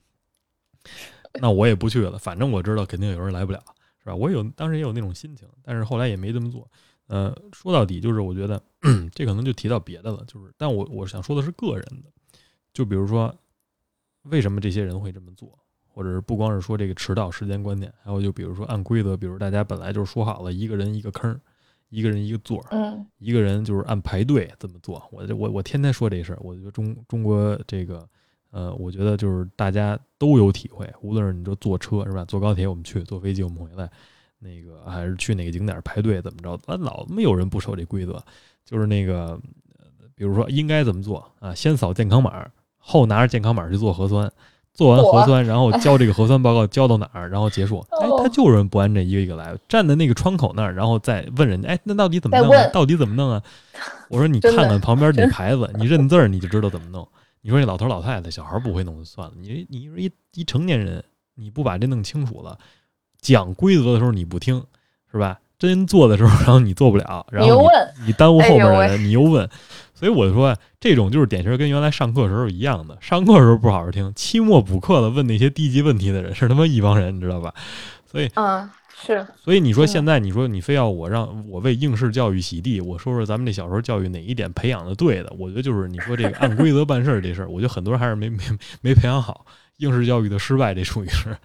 [1.40, 3.61] 那我也不去了，反正我知道肯定有人来不了，
[4.05, 4.14] 是吧？
[4.14, 6.68] 我有当时也有那种心情，但是后来也没这么做。
[7.10, 8.62] 呃，说到底就是我觉得
[9.12, 12.08] 这可能就提到别的了，就是，但我我想说的是个人的，
[12.72, 13.34] 就比如说
[14.22, 21.36] 为什么这些人会这么做，或者是不光是说这个迟到时间观念，还有就比如说按规则，比如大家本来就是说好了一个人一个坑，
[21.88, 28.08] 一个人一个座，嗯，一个人就是按排队这么做，我我我天天说这事儿，我觉得中中国这个，
[28.52, 33.90] 呃，我觉得就是大家都有体会，无论是你说坐车是吧，坐高铁我们去，坐飞机我们回来。
[34.42, 36.59] 那个还是去哪个景点排队怎么着？
[36.66, 38.20] 咱老没有人不守这规则，
[38.64, 39.38] 就是那个，
[40.14, 41.55] 比如说应该怎么做啊？
[41.55, 42.48] 先扫健康码，
[42.79, 44.33] 后拿着健康码去做核酸，
[44.72, 47.85] 做完核酸然后交这个核酸报告交到哪儿，然后结束。
[47.90, 52.50] 哎，他就是人不按这一个一个来，站在那个窗口那儿，然后再问人家，哎，那到底怎么弄？
[52.50, 52.66] 啊？
[52.72, 53.42] 到底怎么弄啊？
[54.09, 57.07] 我说你看看旁边这牌子，你认字儿你就知道怎么弄。
[57.42, 62.59] 你说那老头老太太小孩不会弄就算了，你你说一一成年人你不把这弄清楚了。
[63.20, 64.64] 讲规则的时候你不听，
[65.11, 65.38] 是吧？
[65.59, 67.62] 真做的时候， 然后你做不了，然后
[68.00, 69.46] 你你耽误后面的人，你又问，
[69.92, 77.52] 所以我就说，这种就是典型跟原来上课时候一样的，上课时候不好好听，期末补课的问那些低级问题的人是他妈一帮人，你知道吧？
[78.11, 78.70] 所以啊，
[79.04, 85.30] 是，所以你说现在你说你非要我让我为应试教育洗地，我说说咱们这小时候教育哪一点培养的对的？
[85.38, 88.38] 我觉得就是你说这个按规则办事儿这事儿，我觉得很多人还是没没
[88.80, 89.44] 没培养好，
[89.76, 91.37] 应试教育的失败，这属于是。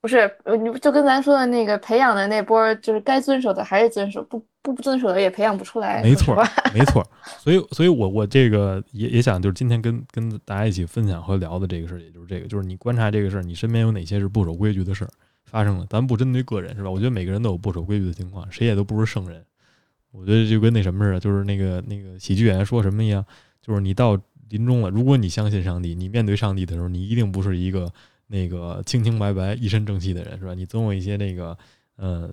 [0.00, 6.02] 不是，你就跟咱说的那个培养的那波，就是该遵守的还是遵守，不不不遵守的也培养不出来。
[6.02, 7.06] 没错，没错。
[7.38, 15.10] 所以，所以我我这个也也想，就是今天跟跟大家一起分享和聊的这个事儿，也就是这个，就是你观察这个事儿，你身边有哪些是不守规矩的事儿
[15.44, 15.86] 发生了？
[15.90, 16.90] 咱不针对个人，是吧？
[16.90, 19.44] 我觉得每个人都有不守规矩的情况，谁也都不是圣人。
[20.12, 23.22] 我觉得就跟那什么似的，就是那个那个喜剧演员说什么一样，
[23.60, 27.92] 就是你到临终了，如果你相信上帝，你面对上帝的时候，你一定不是一个。
[28.32, 30.54] 那个清清白白、一身正气的人是吧？
[30.54, 31.58] 你总有一些那个，
[31.96, 32.32] 呃，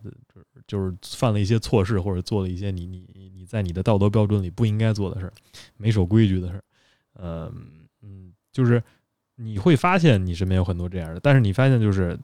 [0.67, 5.33] 就是犯了一些错事，或者做了一些你你你在你的道德标准里不应该做的事儿，
[5.75, 6.63] 没守规矩的事儿，
[7.13, 7.51] 呃
[8.03, 8.83] 嗯，就是
[9.37, 12.15] 你会发现你身边有很多这样的，但是你发现就是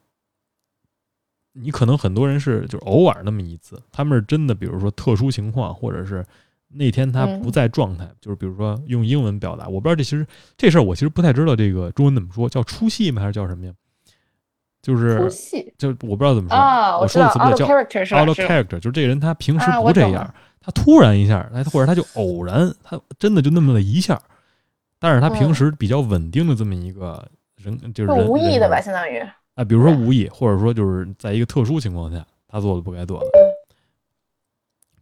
[1.53, 6.23] 你可能很多人是就是偶尔那么一次，他们是真的，比如说特殊情况，或者是。
[6.75, 10.25] 那天他不在状态，就是比如说用英文表达，我不知道这其实
[10.57, 13.21] 这事儿我其实不太知道这个中文怎么说，叫出戏吗？
[13.21, 13.73] 还是叫什么呀？
[14.81, 16.57] 就是出戏，就我不知道怎么说。
[16.99, 24.21] 我说的词不叫 out of character，就是这个人他平时不这样，他突然一下，哎，或者他就偶然，他真的就那么了一下，
[24.99, 29.19] 但是他平时比较稳定的这么一个人，就是无意的吧，相当于。
[29.55, 33.25] 啊，比如说无意，或者说就是在一个特殊情况下，他做的不该做的。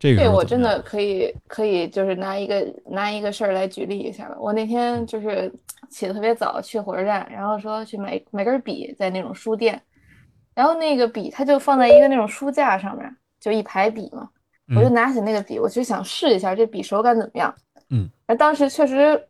[0.02, 4.36] 这个我真的可以可以就是拿一个拿一个事儿来举例一下吧。
[4.40, 5.54] 我那天就是
[5.92, 9.80] 起得特别早去火车站，然后说去买买根笔，在那种书店，
[10.56, 14.28] 然后那个笔它就放在一个那种书架上面，就一排笔嘛。
[14.76, 17.54] 我就拿起那个笔，我就想试一下这笔手感怎么样。
[17.90, 18.10] 嗯。
[18.26, 19.22] 而当时确实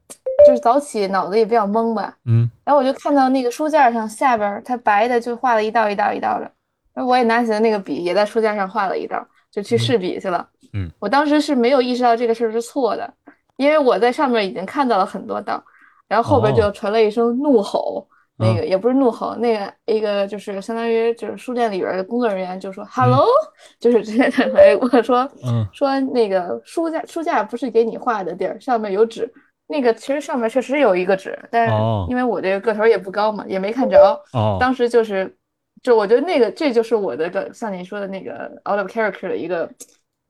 [0.45, 2.15] 就是早起，脑子也比较懵吧。
[2.25, 2.49] 嗯。
[2.63, 6.49] 然后我就看到那个书架上下边它白的就画了一道一道一道的，
[6.93, 10.47] 然后我也拿起了那个笔，也在书架上画了一道，就去试笔去了。
[10.60, 10.60] 嗯，
[10.99, 13.13] 我当时是没有意识到这个事儿是错的，
[13.57, 15.63] 因为我在上面已经看到了很多道，
[16.07, 18.07] 然后后边就传了一声怒吼，
[18.37, 23.25] 那个也不是怒吼，那个一个就是相当于就是书店里边的工作人员就说 “hello”，
[23.79, 25.29] 就是直接来我说，
[25.73, 29.31] 说那个书架书架不是给你画的地儿，上面有纸，
[29.67, 31.73] 那个其实上面确实有一个纸，但是
[32.09, 34.19] 因为我这个个头也不高嘛，也没看着，
[34.59, 35.35] 当时就是
[35.83, 39.69] 就我觉得那个这就是我的个像你说的那个 out of character 的一个。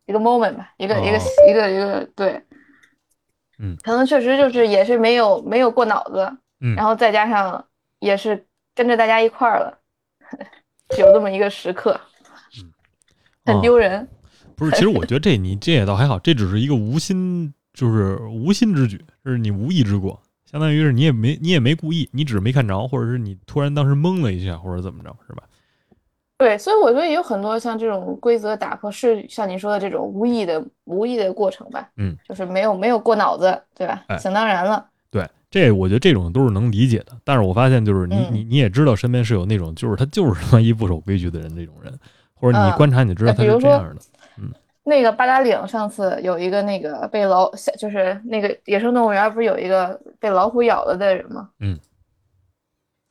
[0.05, 2.41] 一个 moment 吧，一个一个一个一个对，
[3.59, 7.65] 嗯，可能确实就是也是没有没有过脑子，嗯，然后再加上
[7.99, 9.77] 也是跟着大家一块儿了，
[10.97, 11.99] 有这么一个时刻，
[12.57, 12.71] 嗯，
[13.45, 14.07] 很丢人。
[14.55, 25.43] 不是，其实我觉得这你这也倒还好，这只是一个无心，就是无心之举，就是你无意之过，相当于是你也没你也没故意，你只是没看着，或者是你突然当时懵了一下，或者怎么着，是吧？
[26.41, 31.87] 对，所以我觉得也有很多像这种规则打破，是像你说的这种无意的无意的过程吧？
[31.97, 34.03] 嗯，就是没有没有过脑子，对吧？
[34.17, 34.83] 想当然了。
[35.11, 37.11] 对，这我觉得这种都是能理解的。
[37.23, 41.93] 但是我发现，就是你你你也知道，身边是有那种就是他就是他妈一不守规矩的人，这种人，
[42.33, 44.01] 或者你观察你知道他是这样的。
[44.39, 44.51] 嗯，
[44.83, 51.49] 那个八达岭上次有一个那个被老就是那个野生动物园不是有一个被老虎咬了的人吗？
[51.59, 51.77] 嗯。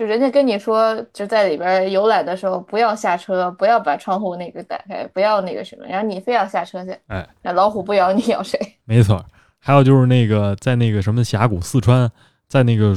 [0.01, 8.59] 就人家跟你说，就在里边游览的时候，不要下车，不要把窗户那个打开，不要那个什么，然后你非要下车去，哎，那老虎不咬你，咬谁？
[8.87, 9.23] 没错，
[9.59, 12.11] 还有就是那个在那个什么峡谷，四川，
[12.49, 12.95] 在那个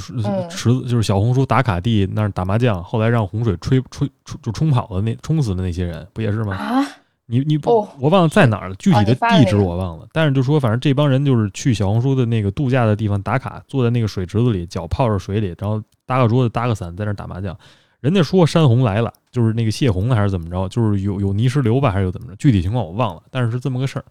[0.50, 6.56] 池子，就是小红书打卡地那儿打麻将，后来让洪水吹吹冲就冲跑了那冲死的那些人，不也是吗？
[6.56, 6.86] 啊。
[7.26, 10.06] 你你不，我忘了在哪儿了，具体的地址我忘了。
[10.12, 17.58] 但是就说，反正这帮人就是去小红书的那个度假的地方打卡，坐在那个水池子里，脚泡着水里，然后搭个桌子，搭个伞，在那打麻将。
[18.02, 22.36] 人家说山洪来了，就是那个泄洪了还是怎么着，就是有有泥石流吧，还是有怎么着？
[22.36, 23.24] 具体情况我忘了。
[23.32, 24.06] 但是是这么个事儿。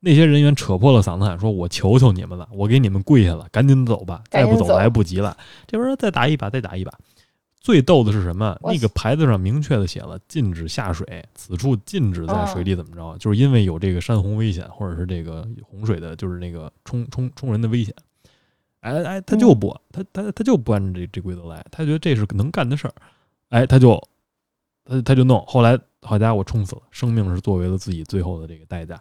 [0.00, 5.34] 那些人员扯破了嗓子喊说：“我求求你们了，我给你们跪下了，赶紧走吧，再不走来不及了。”
[5.66, 6.92] 这边再打一把，再打一把。
[7.58, 8.54] 最逗的是什么？
[8.62, 13.16] 那个牌子上明确的写了“禁止下水”，此处禁止在水里怎么着？
[13.18, 17.94] 就是因为有这个山洪危险，或者是这个洪水的，就是那个冲冲冲人的危险。
[18.84, 22.94] 哎哎，他就不，他他他就不按照这这规则来，他觉得这是能干的事儿。
[23.48, 23.98] 哎，他就
[24.84, 25.42] 他他就弄。
[25.46, 29.00] 后来好家伙，冲死了，生命是作为了自己最后的这个代价。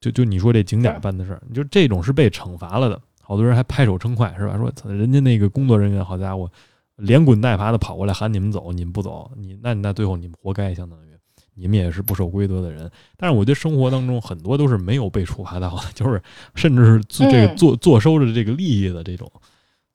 [0.00, 3.00] 就就你说这景点办的事儿，就这种是被惩罚了的。
[3.20, 4.56] 好多人还拍手称快，是吧？
[4.58, 6.50] 说人家那个工作人员，好家伙。
[6.96, 11.11] 连滚带爬的跑过来喊你们走，你们不走，你那那最后你们活该，相当于
[11.54, 12.90] 你们也是不守规则的人。
[13.16, 16.22] 但是我觉得生活当中很多都是没有被处罚到的，就是
[16.54, 19.30] 甚至是这个坐坐收着这个利益的这种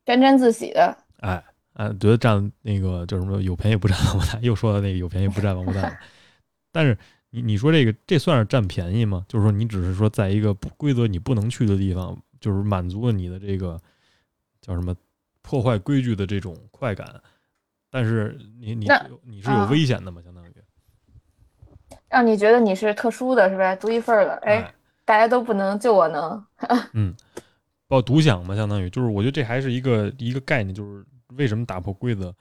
[0.05, 0.97] 沾沾自喜的。
[1.17, 1.43] 哎
[1.73, 5.99] 哎，觉得占那个叫什么有便宜不占王八蛋，又说到那个有便宜不占王八蛋。
[6.71, 6.97] 但是
[7.29, 9.25] 你你说这个这算是占便宜吗？
[9.27, 13.79] 就是说你只是说在一个不规则你不能去的地方，就是满足了你的这个
[14.61, 14.95] 叫什么？
[15.43, 17.07] 破坏规矩的这种快感，
[17.89, 18.85] 但是你你
[19.23, 20.21] 你是有危险的嘛？
[20.21, 20.37] 相当于
[22.09, 23.75] 让你觉得你是特殊的，是吧？
[23.75, 24.73] 独一份儿的，哎，
[25.05, 26.45] 大家都不能，就我能。
[26.93, 27.15] 嗯，
[27.87, 32.33] 包独享嘛，相当于就是，我觉得这还是一个一个概念，就是为什么打破规则？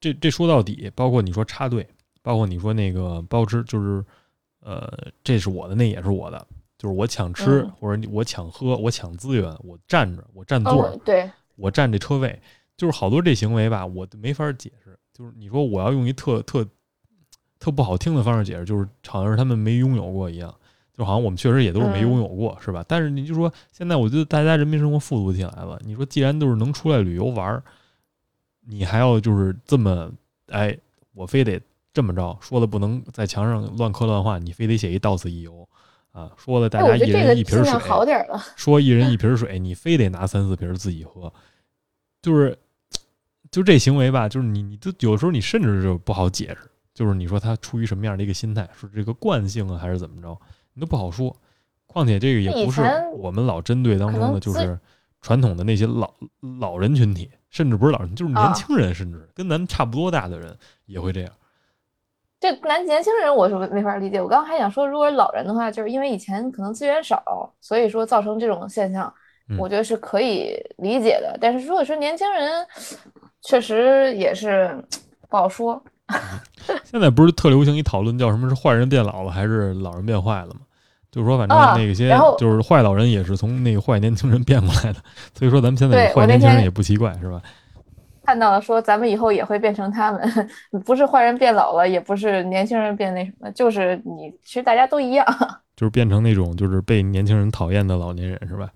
[0.00, 1.86] 这这说到底，包括你说插队，
[2.22, 4.04] 包括你说那个包吃，就是
[4.60, 4.90] 呃，
[5.24, 6.46] 这是我的，那也是我的，
[6.78, 11.28] 就是我抢吃或者我抢喝，我抢资源，我站着，我占座，对。
[11.56, 12.40] 我占这车位，
[12.76, 14.96] 就是好多这行为吧，我没法解释。
[15.12, 16.64] 就是你说我要用一特特
[17.58, 20.54] 特不好听的方式解释，就是好像是他们没拥有过一样，
[20.96, 22.84] 就好像我们确实也都是没拥有过，是吧？
[22.88, 25.80] 但是你就说现在，我觉得大家人民生活富足起来了。
[25.84, 27.62] 你说既然都是能出来旅游玩儿，
[28.66, 30.10] 你还要就是这么
[30.48, 30.76] 哎，
[31.14, 31.60] 我非得
[31.92, 35.68] 这么着说的不能在墙上乱刻乱画，你非得写一到此一游。
[36.10, 38.42] 啊，说的大家一人一瓶水，好点了。
[38.56, 41.32] 说一人一瓶水，你非得拿三四瓶自己喝，
[42.22, 42.58] 就是，
[43.52, 46.68] 就这行为吧，就是你，你都有时候你甚至就不好解释，
[46.98, 50.36] 就是你说他出于什么样的一个心态，是这个惯性啊，还是怎么着，
[50.74, 51.32] 你都不好说。
[51.86, 52.82] 况且这个也不是
[53.16, 54.76] 我们老针对当中的，就是
[55.20, 56.12] 传统的那些老
[56.58, 60.52] 老人群体，甚至不是老人，就是年轻人，甚至跟咱差不多大的人
[60.86, 61.30] 也会这样。
[62.40, 64.20] 这男年轻人我是没法理解。
[64.20, 69.14] 我刚刚还想说，如果老人的话，就是因为以前可能资源少，所以说造成这种现象，
[69.56, 71.38] 我觉得是可以理解的。
[71.40, 72.66] 但是如果说年轻人，
[73.42, 74.76] 确实也是
[75.28, 75.80] 不好说。
[76.84, 80.60] 现在不是特流行一讨论，叫什么是坏人变老了，还是老人变坏了吗？
[81.10, 85.00] 就是说，反正那些就是坏老人也是从那个坏年轻人变过来的。
[85.34, 87.40] 所以说，咱们现在坏年轻人也不奇怪，是吧？
[88.24, 90.50] 看到了，说咱们以后也会变成他们，
[90.84, 95.26] 不是坏人变老了，也不是年轻人变那什么，就是你，其实大家都一样，
[95.74, 98.68] 就是变成那种就是被年轻人讨厌的老年人，是吧？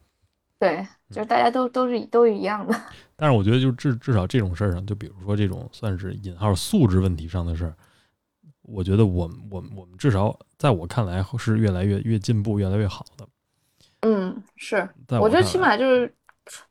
[0.58, 2.74] 对，就是大家都都是都一样的。
[3.22, 7.72] 但是我觉得，就至至少这种事儿上，就比如说这种算是引号素质问题上的事儿，
[8.62, 13.24] 我觉得我我我们至少在我看来是越来越越进步，越来越好的。
[14.00, 14.88] 嗯，是，
[15.20, 16.12] 我觉得起码就是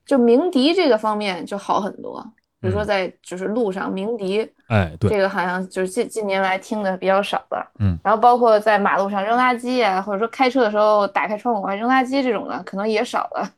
[0.06, 2.22] 就鸣笛这个方面就好很多。
[2.62, 7.67] 比如说在就是路上鸣笛，哎，对，这个好像就是近近年来听的比较少了。
[7.80, 13.52] 嗯，然后包括在马路上扔垃圾啊，或者说开车的时候打开窗户扔垃圾这种的，可能也少了。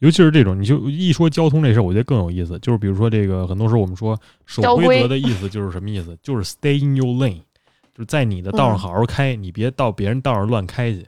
[0.00, 2.58] 尤其是这种，你就一说交通这事儿，我觉得更有意思。
[2.58, 6.14] 就是比如说这个，很多时候我们说守规则的意思就是什么意思？
[6.22, 7.40] 就是 stay in your lane，
[7.94, 11.06] 就是在你的道上好好开，你别到别人道上乱开去。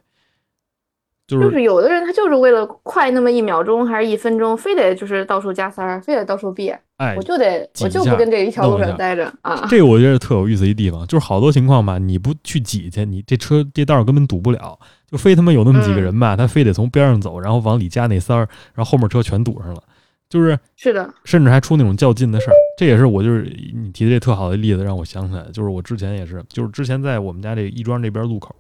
[1.27, 9.67] 就是有的人他就是为了快那么一秒钟还是一分钟，非得就是到处加塞儿，非得到处别，哎，我就得我就不跟这一条路上待着啊。
[9.69, 14.79] 这个我觉得特有意思一地方，就是好多情况吧，你不去挤去，你这车这道根本堵不了，
[15.11, 19.83] 就非他妈有那么几个人吧，他非得从边上走，然后往里加那塞儿，然后后面车全堵上了，
[20.31, 22.55] 就是是的，甚至还出那种较劲的事儿。
[22.79, 28.55] 这也是我就是你提的这特好的例子，让我想起来，就是我之前也是，就是之前在我们家这亦庄这边路口。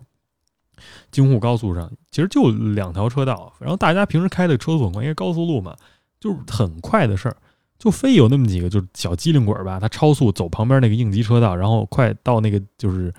[1.10, 5.76] 京沪高速上其实就两条车道，然后大家平时开的车速很快，因为高速路嘛，
[6.20, 7.36] 就是很快的事儿，
[7.78, 13.12] 就非有那么几个就是小机灵鬼吧，他超速走旁边那个应急车道，然后快到那个就是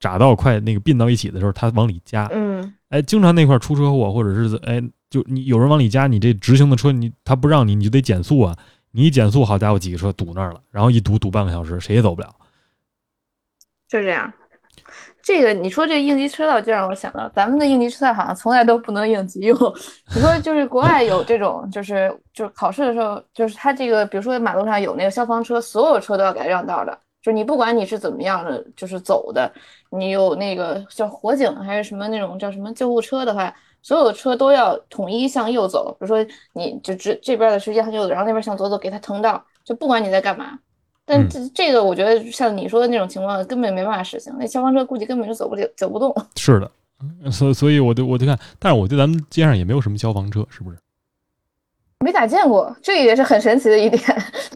[0.00, 8.56] 匝道快那个并到一起的时候，他往里加，嗯，哎，经常那块出车祸，或者是哎，就你有人往里加，你这直行的车你他不让你，你就得减速啊，
[8.90, 12.34] 你一减速，好家伙，几个车堵那儿了，然后一堵堵半个小时，谁也走不了，
[13.88, 14.32] 就这样。
[15.22, 19.56] 这个你说这应急车道就让我想到，咱们的应急车道好像从来都不能应急用。
[20.14, 26.98] 你说就是国外有这种，就是就是考试的时候，就是他这个，比如说马路上有那个消防车，所有车都要给他让道的。
[27.20, 29.52] 就你不管你是怎么样的，就是走的，
[29.90, 33.52] 你有那个叫火警还是什么那种叫什么救护车的话，
[33.82, 35.90] 所有的车都要统一向右走。
[35.98, 40.58] 比如说你就直这边的是向右走，然后那边向左走，给他腾道，就不管你在干嘛。
[41.08, 46.14] 但这这个我觉得像你说的那种情况根本没办法实行，那消防车估计根本就走不了走不动。
[46.36, 46.70] 是的，
[47.32, 50.76] 所所以我就我就看，但是我觉得咱们街上也没有什么消防车，是不是？
[52.04, 54.00] 没咋见过，这也是很神奇的一点。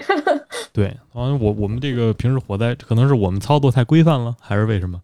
[0.74, 5.00] 对，好像我我们这个平时火灾，可能是我们操作太规范了，还是为什么？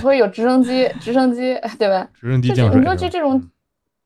[0.00, 2.08] 会有直升机，直升机对吧？
[2.20, 2.78] 直升机降水。
[2.78, 3.42] 你说这这种。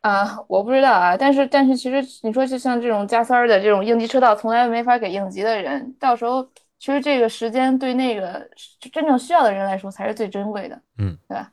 [0.06, 8.48] 啊，我不知道啊，但是但是其实你说就像这种加塞儿的这种应急车道，从来没法给应急的人，到时候其实这个时间对那个
[8.92, 11.50] 真正需要的人来说才是最珍贵的，嗯，对吧？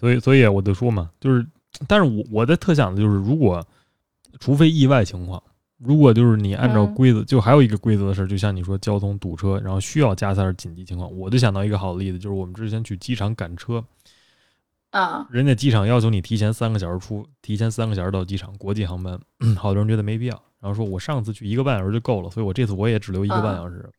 [0.00, 1.46] 所以所以我就说嘛，就是，
[1.86, 3.64] 但是我我的特想的就是，如果
[4.40, 5.40] 除非意外情况，
[5.78, 13.84] 如果就是你按照规则，就还有一个规则的事，就像你说交通堵车，然后需要加塞儿紧急情况，我就想到一个好的例子，就是我们之前去机场赶车。
[14.92, 19.18] 啊，人家机场要求你提前三个小时出，提前三个小时到机场，国际航班，
[19.56, 23.90] 好多人觉得没必要，然后说我上次去一个半小时就够了，所以我这次我也只留一个半小时，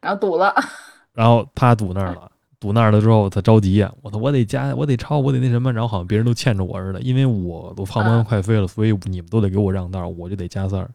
[0.00, 0.54] 然后堵了，
[1.14, 10.90] 然后他堵那儿了，堵那儿了之后他着急呀，我操，我得加，我得超，我得那什么，然后好像别人都欠着我似的，因为我都航班快飞了，所以你们都得给我让道，我就得加塞儿，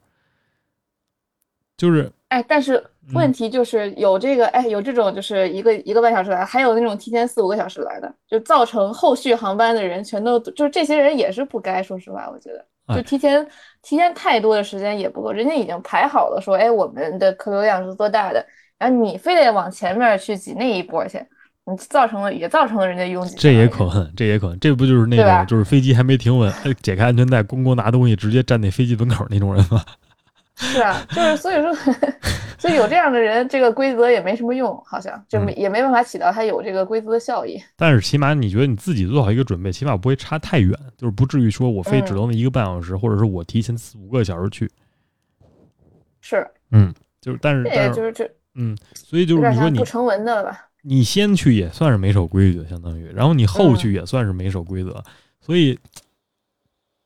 [1.75, 2.11] 就是。
[2.29, 13.47] 哎，但是问题就是有这个，哎，有这种就是一个一个半小时来，还有那种提前四五个小时来的，就造成后续航班的人全都就是这些人也是不该，说实话，我觉得就提前
[13.81, 18.45] 提前太多的时间也不够，人家已经排好了，说哎我们的客流量是多大的，
[18.77, 21.17] 然后你非得往前面去挤那一波去，
[21.65, 23.37] 你造成了也造成了人家拥挤。
[23.37, 29.81] 这也可恨，这也可恨，这不就是那种就是飞机还没停稳，解开安全带，咣咣拿东西直接站那飞机门口那种人吗？
[30.59, 31.71] 是啊，就是所以说，
[32.57, 37.61] 所以有这样的人，这个规则也没什么用，好像就没也没办法起到它有这个规则的效益。
[37.75, 44.67] 但是起码你觉得你自己做好一个准备，起码不会差太远，就是不至于说我非只能那一个半小时，或者是我提前四五个小时去。
[46.21, 46.91] 是，嗯，
[47.21, 50.67] 就是但是但是就是这，嗯，所以就是你说你不成文的吧？
[50.81, 55.03] 你先去也算是没守规矩，相当于，然后你后去也算是没守规则，
[55.39, 55.77] 所以。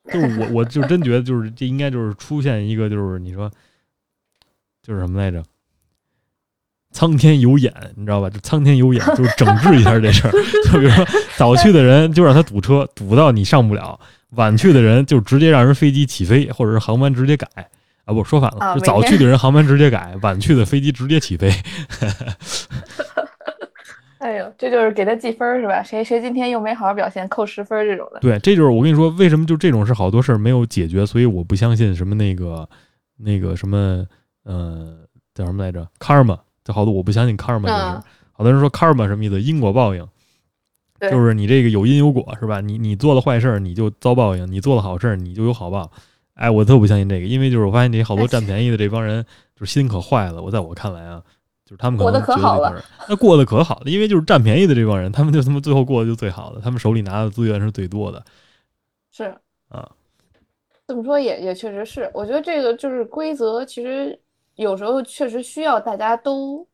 [0.11, 3.51] 就是我，我就真觉得，就是这应该就是出现一个，就是你说，
[4.81, 5.43] 就是什么来着？
[6.93, 8.29] 苍天有眼，你知道吧？
[8.29, 10.31] 就苍天有眼，就是整治一下这事儿。
[10.65, 11.05] 就比如说，
[11.37, 13.97] 早去的人就让他堵车，堵到你上不了；
[14.31, 17.47] 晚去的人就直接让人飞机起飞，或者是航班直接改。
[18.03, 21.53] 啊，不说反了，就早去的人航班直接改，晚去的飞机直接起飞。
[24.21, 25.81] 哎呦，这就是给他记分是吧？
[25.81, 28.19] 谁谁今天又没好好表现，扣十分这种的。
[28.19, 32.69] 对，这就是我跟你说，为什么就这种事好多事儿没有解决，所以我不相信什么那个
[33.17, 34.05] 那个什么，
[34.43, 34.95] 呃，
[35.33, 38.07] 叫什么来着？karma，就好多我不相信 karma 这事。
[38.31, 39.41] 好多人说 karma 什么意思？
[39.41, 40.07] 因果报应，
[40.99, 42.61] 就是你这个有因有果是吧？
[42.61, 45.91] 你你做了坏事儿你就遭报应，你做了好事儿你就有好报。
[46.35, 50.43] 哎，我特不相信这个，因为就是我发现这好多占便宜的这帮人，就是心可坏了。
[50.43, 51.23] 我在我看来啊。
[51.71, 58.21] 就是他们过得可好了，那过得可好了，因为就是占便宜的这帮人，他们就他妈最后过得就最好的，他们手里拿的资源是最多的。
[59.09, 59.33] 是
[59.69, 59.89] 啊，
[60.85, 64.19] 这么说也也确实是，我觉得这个就是规则，其实
[64.55, 66.67] 有时候确实需要大家都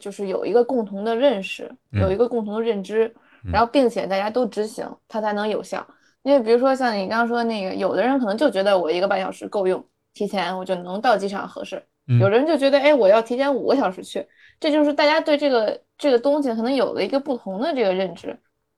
[0.00, 3.14] 就是有一个共同的认识，有一个共同的认知，
[3.52, 5.86] 然后并且大家都执行，它才能有效。
[6.22, 9.84] 因为比如说像你刚刚说那个，有的人可能就觉得我一个半小时够用，
[10.14, 11.76] 提前我就能到机场合适；
[12.20, 14.26] 有人就觉得哎，我要提前五个小时去。
[14.60, 18.28] 这就是大家对这个这个东西可能有了一个不同的这个认知，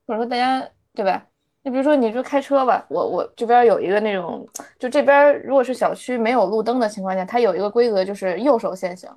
[0.07, 1.24] 或者说大家对吧？
[1.62, 9.11] 你比如说你就开车吧，我我这边有一个那种，就这边如果是小区没有路灯的情况下，它有一个规则就是右手先行。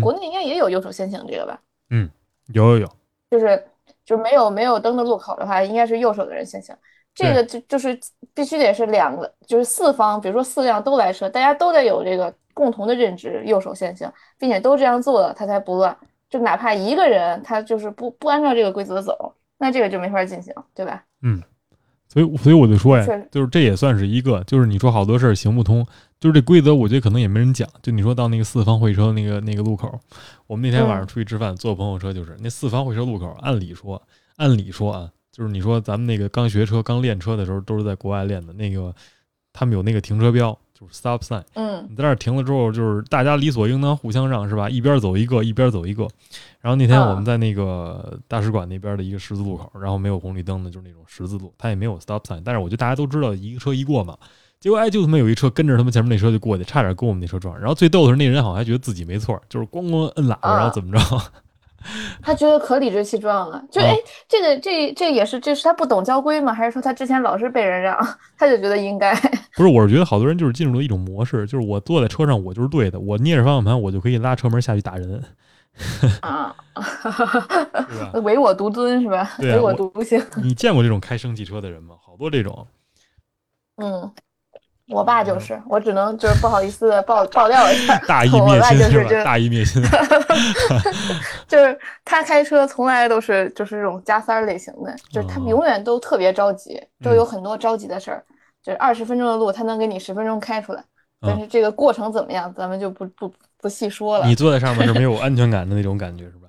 [0.00, 1.60] 国内应该也有右手先行这个吧？
[1.90, 2.10] 嗯，
[2.52, 2.92] 有有有，
[3.30, 3.64] 就是
[4.04, 6.76] 就是没有没有灯的路口的话，应该是右手的人先行。
[7.14, 7.96] 这个就就是
[8.34, 15.94] 必须得是两个，就是四方，比如说四辆都来车，大家都得有这个共同的认知，右手先行，并且都这样做了，它才不乱。
[16.30, 21.04] 就哪怕一个人他就是不不按照这个规则走，那这个就没法进行，对吧？
[21.20, 21.42] 嗯。
[22.08, 25.84] 所以，所以我就说呀，就是这也算是一个，就是你说好多事儿行不通，
[26.20, 27.68] 就是这规则，我觉得可能也没人讲。
[27.82, 29.92] 就你说到那个四方会车那个那个路口，
[30.46, 34.00] 我们那天晚上出去吃饭，坐朋友车，就是那四方会车路口，按理说，
[34.36, 38.94] 按理说啊，就是你说咱们那个刚学车、刚练车的时候，都是在国外练的，那个
[39.52, 40.56] 他们有那个停车标。
[40.78, 44.68] 就是 stop sign，嗯，你在那儿停了之后，就是大家理所应当互相让，是吧？
[44.68, 46.06] 一边走一个，一边走一个。
[46.60, 52.42] 然后那天我们在那个大使馆那边的一个十字路口，然后没有红绿灯的，就是那种十字路，它也没有 stop sign。
[52.44, 54.14] 但是我觉得大家都知道一个车一过嘛。
[54.60, 57.58] 结果哎，就他妈有一车跟着他们前面那车就过去，差点跟我们那车撞。
[57.58, 60.98] 然后最逗的是那人好像还觉得自己没错，就是咣咣摁喇叭，然后怎么着？
[62.22, 63.96] 他觉得可理直气壮了，就哎，
[64.28, 66.52] 这个这这也是这是他不懂交规吗？
[66.52, 67.96] 还是说他之前老是被人让，
[68.38, 69.14] 他就觉得应该？
[69.56, 75.22] 不是，我是觉得好多人就是进入了一种模式，就是我坐在车上我就是对的，我捏着方向盘我就可以拉车门下去打人。
[76.22, 76.56] 啊，
[78.24, 79.30] 唯我独尊是吧？
[79.40, 80.18] 唯我独行。
[80.42, 81.96] 你见过这种开生汽车的人吗？
[82.00, 82.66] 好多这种。
[83.76, 84.10] 嗯。
[84.88, 89.24] 我爸就是，我只能就是不好意思爆爆料一下，大义灭亲是吧？
[89.24, 89.82] 大义灭亲，
[91.48, 98.22] 就是他开车从来都是就是这种加塞儿类型的，就是他永远都特别着急，都有很多着急的事儿，
[98.62, 100.84] 就是二十分钟的路他能给你十分钟开出来，
[101.20, 104.26] 但是这个过程怎么样，咱们就不不不细说了。
[104.26, 106.45] 你坐在上面是没有安全感的那种感觉是吧？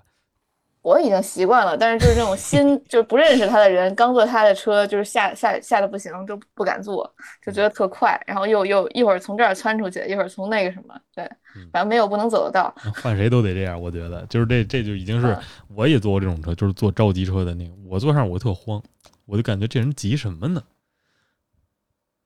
[0.87, 7.13] 我已经习惯了，但是就是这种新就是不认识他的人，刚坐他的车，就是吓吓吓得不行，就不敢坐，
[7.45, 11.29] 就觉得特快，然后又又一会儿从这儿窜出去，一会儿从那个什么，对，
[11.73, 12.73] 反正没有不能走的道。
[13.03, 15.37] 换谁都得这样，我觉得就是这这就已经是
[15.75, 18.81] 我也坐过这种车，就是坐着急车的那个，我坐上我特慌，
[19.25, 20.63] 我就感觉这人急什么呢？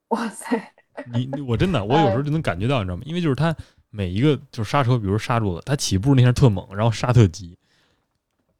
[0.09, 0.72] 哇塞！
[1.12, 3.01] 你我真的我有时候就能感觉到，你知道吗？
[3.07, 3.55] 因为就是他
[3.89, 7.57] 每一个就是刹车，比如刹住了，他起步那下特猛，然后刹特急。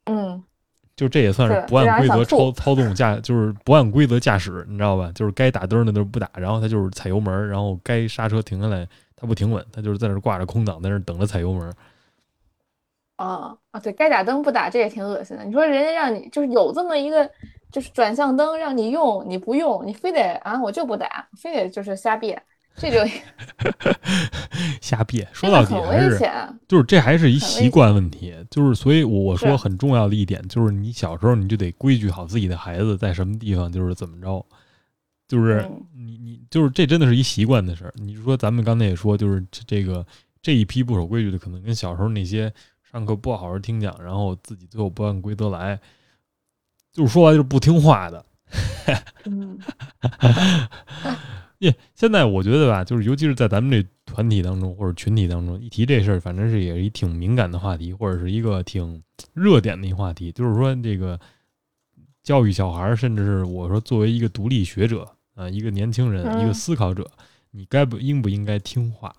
[0.06, 0.42] 嗯，
[0.96, 5.10] 就这也算是不按规则操操纵驾，就是不按规则驾驶，你知道吧？
[5.14, 11.72] 就是该打灯的都不打，然后他就是踩油门，然后该刹车停下来，他不停稳，他就是在那挂着空挡，在那等着踩油门。
[13.16, 15.44] 啊啊，对该打灯不打，这也挺恶心的。
[15.44, 17.30] 你说人家让你就是有这么一个
[17.70, 22.42] 就是转向灯让你用，你不用，你非得啊我就不打，非得就是瞎变。
[22.74, 22.98] 这就
[24.80, 26.18] 瞎编，说到底还是
[26.66, 34.44] 就是这还是一习惯问题，就是所以我说很重要的一点就是你小时候你就得规矩好自己的孩子在什么地方就是怎么着，
[35.28, 35.64] 就是
[35.94, 37.92] 你你就是这真的是一习惯的事儿。
[37.96, 40.04] 你说咱们刚才也说，就是这个
[40.40, 42.52] 这一批不守规矩的，可能跟小时候那些
[42.90, 45.78] 上课不好好听讲，然后自己最后不按规则来，
[46.92, 48.24] 就是说白就是不听话的。
[49.26, 49.58] 嗯。
[51.62, 59.00] 耶，现在我觉得吧，就是尤其是在咱们这团体当中或者群体当中，一提这事儿，反正是也是一挺敏感的话题，或者是一个挺
[59.32, 60.32] 热点的一话题。
[60.32, 61.18] 就是说，这个
[62.24, 67.08] 教育小孩，甚至是我说作为一个独立学者啊，一个年轻人，一个思考者，
[67.52, 69.14] 你该不应不应该听话？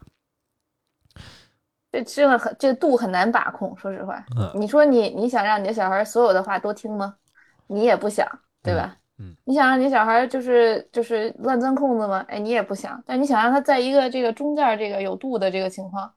[1.93, 3.73] 这这个很这个度很难把控。
[3.77, 4.21] 说实话，
[4.53, 7.15] 你说你你想让你的小孩所有的话都听吗？
[7.67, 8.27] 你也不想，
[8.61, 8.97] 对吧？
[8.97, 9.02] 嗯，
[9.45, 12.25] 你想让你小孩就是就是乱钻空子吗？
[12.27, 16.11] 哎，你也不想，但你想让他在一个这个中间这个有度的这个情况，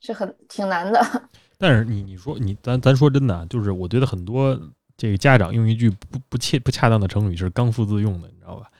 [0.00, 1.28] 是很挺难的。
[1.58, 4.58] 但是你你说你咱咱说真的，就是我觉得很多
[4.96, 8.70] 这个家长用一句不不切不恰当的成语是刚愎自用的，你知道吧？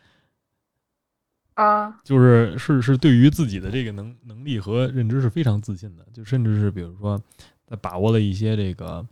[1.55, 7.21] 啊，就是是是对于自己的这个能能力和认知是非常自信的，就甚至是比如说
[7.67, 9.05] 在把握了一些这个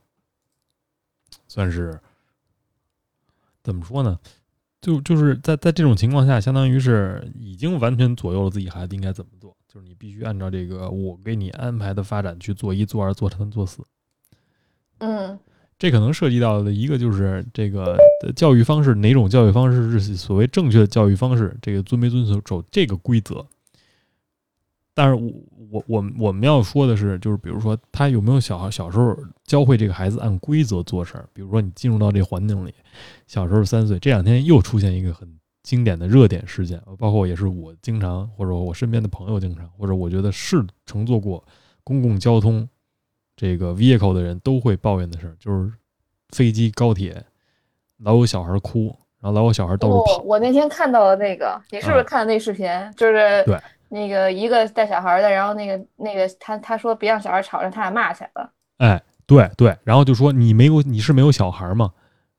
[1.49, 1.99] 算是。
[3.67, 4.17] 怎么说呢？
[4.81, 9.57] 就就是在在这种情况下，相当于是已经完全左右了自己孩子应该怎么做。
[9.67, 13.83] 就是你必须按照这个我给你安排的发展去做一做二做三做四。
[14.99, 15.37] 嗯，
[15.77, 17.99] 这可能涉及到的一个就是这个
[18.37, 21.57] 教育方式，哪种教育方式是所谓正确的教育方式？
[21.61, 23.45] 这个遵没遵守守这个规则？
[24.97, 25.31] 但是我
[25.71, 31.29] 我我我们要说的是，就是比如说他有没有小小时候教会这个孩子按规则做事儿。
[31.35, 32.73] 比如说你进入到这环境里，
[33.27, 35.29] 小时候三岁，这两天又出现一个很
[35.63, 41.45] 经典的热点事件，包括也是我经常或者我身边的朋友经常，或者我觉得是乘坐过
[41.85, 42.67] 公共交通
[43.37, 45.71] 这个 vehicle 的人都会抱怨的事儿，就是
[46.31, 47.23] 飞机高铁
[47.99, 48.97] 老有小孩哭。
[49.19, 50.19] 然后老有小孩到处跑。
[50.19, 52.69] 我那天看到了那个，你是不是看的那视频？
[52.95, 53.59] 就是对
[53.89, 58.51] 那个一个带小孩的，然后那个那个他他说别让小孩吵，让他俩骂起来了。
[58.79, 61.91] 哎，对对，然后就说你没有你是没有小孩吗？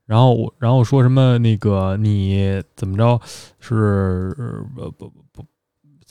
[0.06, 3.20] 然后我然后说什么那个你怎么着
[3.60, 4.34] 是
[4.76, 5.46] 不不不。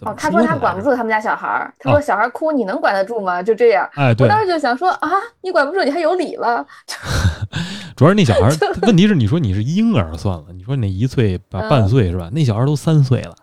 [0.02, 1.72] 哦，他说他管不住他们家小孩儿。
[1.78, 3.42] 他说小孩哭，你能管得住吗？
[3.42, 3.88] 就这样。
[3.94, 5.10] 哎，我当时就想说啊，
[5.40, 6.66] 你管不住，你还有理了。
[7.96, 8.50] 主要是那小孩，
[8.86, 12.28] 问题是你说你是婴儿算了，你说你那一岁半半岁是吧？
[12.34, 13.34] 那小孩都三岁了，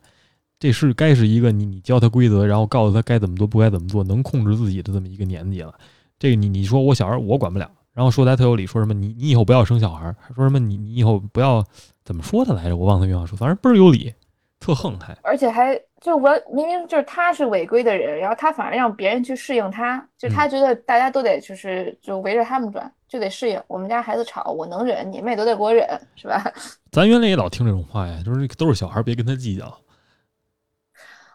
[0.64, 5.76] 这是该是一个你你教他规则，然后告诉他该怎么做不该怎么做，能控制自己的这么一个年纪了。
[6.18, 11.62] 这个你你说我小孩我管不了，然后说他特有理，说什么你你以后不要生小孩，说什么你你以后不要
[12.06, 12.78] 怎么说他来着？
[12.78, 14.14] 我忘他原话说，反正倍儿有理。
[14.58, 23.62] 特横还，而且还就我明明就是他是违规的人，然后他反而让别人去适应他，就他觉得大家都得就是就围着他们转，就得适应。
[23.68, 25.86] 我们家孩子吵，我能忍，你们也都得给我忍，
[26.16, 26.42] 是吧？
[26.94, 29.78] 咱原来也老听这种话呀，就是都是小孩，别跟他计较。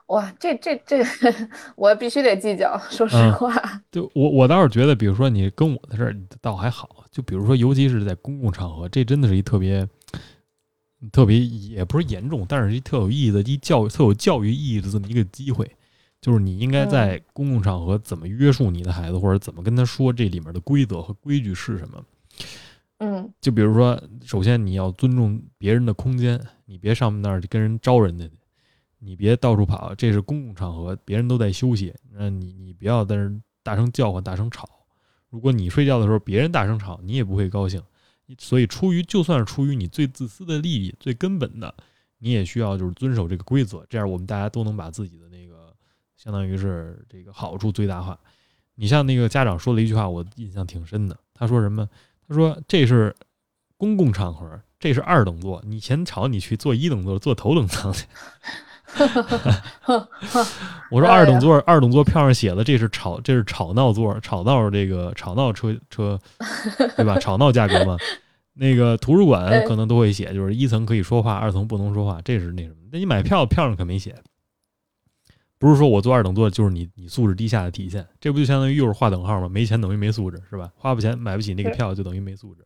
[0.08, 1.02] 哇，这这这，
[1.74, 2.78] 我必须得计较。
[2.90, 9.88] 说实话，就我我倒是觉得，比如说你跟我的事儿倒还好，就比如说尤其是在公共场合，这真的是一特别。
[11.12, 15.64] 特别也不是严重，但是一特有意义的一教育、特有教育意义的这么一个机会，
[16.20, 22.04] 就是你应该在公共场合怎么约束你的孩子，或者怎么跟他说这里面的规则和规矩是什么。
[22.98, 26.36] 嗯，就比如说，首先你要尊重别人的空间，
[26.66, 28.28] 你别上面那儿跟人招人家，
[28.98, 34.68] 你别到处跑，这是公共场合，别人都在休息，那你你不要在那大声叫唤、大声吵。
[35.30, 37.82] 如果你睡觉的时候别人大声吵，你也不会高兴。
[38.38, 41.74] 所以，出于就算是出于你最自私的利益，最根本的，
[42.18, 45.74] 你也需要就是遵守这个规则，这样我们大家都能把自己的那个，
[46.16, 48.18] 相当于是这个好处最大化。
[48.74, 51.18] 你像那个家长说了一句话，我印象挺深的。
[51.32, 51.88] 他说什么？
[52.28, 53.16] 他说这是
[53.78, 58.06] 公共场合，这是二等座，你嫌吵，你去坐一等座，坐头等舱去。
[60.90, 66.18] 我说二等座，二等座票上写的这是吵，这是吵闹座，吵闹这个吵闹车车，
[66.96, 67.16] 对吧？
[67.20, 67.96] 吵闹价格嘛。
[68.60, 72.74] 那个图书馆可能都会写，就是一层可以说话，二层不能说话，这是那什么？
[72.90, 74.16] 那你买票票上可没写，
[75.58, 79.48] 不是说我坐二等座就是你你素质低下的体现，这不就相当于又是划等号吗？
[79.48, 80.72] 没钱等于没素质，是吧？
[80.74, 82.64] 花不钱买不起那个票就等于没素质，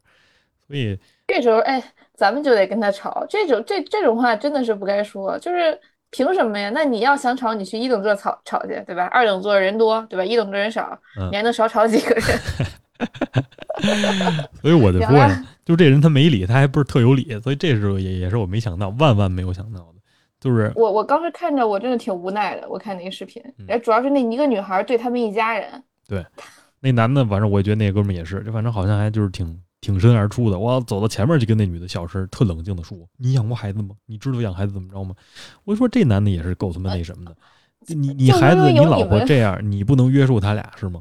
[0.66, 5.78] 所以这时候哎，咱们就得跟他吵，这种这这种话真的是不该说，就是。
[6.12, 6.70] 凭什么呀？
[6.72, 9.06] 那你要想吵，你去一等座吵吵去，对吧？
[9.06, 10.24] 二等座人多，对吧？
[10.24, 10.96] 一等座人少，
[11.30, 12.22] 你还能少吵几个人？
[14.60, 19.94] 所以我就说呀，就这人他没理，他还不是特有理，所以这时候也也是我没想到，万万没有想到的，
[20.38, 26.24] 就是我我当时看着我真的挺无奈的，我看那个视频，哎，主要是那一个女孩对他们一家人，对，
[26.82, 29.58] 那男的反正我觉得那哥们也是，就反正好像还就是挺。
[29.84, 33.96] 挺身而出的，我走到前面就跟那女的小声、特冷静的说：“你养过孩子吗？
[34.06, 35.12] 你知道养孩子怎么着吗？”
[35.66, 37.34] 我说：“这男的也是够他妈那什么的，
[37.92, 41.00] 你你孩子、你老婆这样，你不能约束他俩是吗？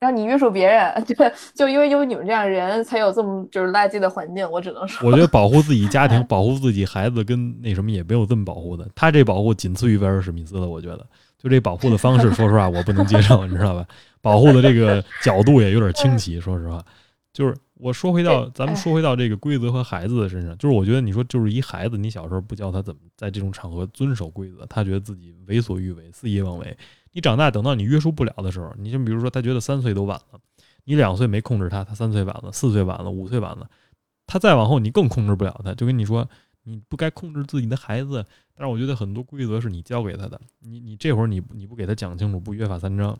[0.00, 1.14] 让你约束别人， 就
[1.54, 4.50] 就因为有你们这样人才有这么就是垃圾的环境。
[4.50, 8.84] 我只能说，我觉得保护自己家庭、 保护自己孩子跟那什么也没有这么保护的。
[8.96, 11.06] 他这保护仅次于威尔史密斯了，我觉得。
[11.38, 13.86] 就这保护的方式，说实话我不能接受，你知道吧？
[14.26, 16.84] 保护的这个角度也有点清奇，说实话，
[17.32, 17.56] 就是。
[17.78, 26.74] 我说回到咱们说回到这个规则和孩子的身上，就是我觉得你说就是一孩子，你小时候不教他怎么在这种场合遵守规则，他觉得自己为所欲为、肆意妄为。
[27.12, 30.40] 你长大等到你约束不了的时候，你就比如说他觉得三岁都晚了，
[30.84, 33.68] 你两岁没控制他，他三岁晚了，四岁晚了，五岁晚了，
[34.26, 35.74] 他再往后你更控制不了他。
[35.74, 36.26] 就跟你说，
[36.62, 38.24] 你不该控制自己的孩子，
[38.56, 43.18] 但是我觉得很多规则是你教给他的，你你这会儿你你不给他讲清楚，不约法三章，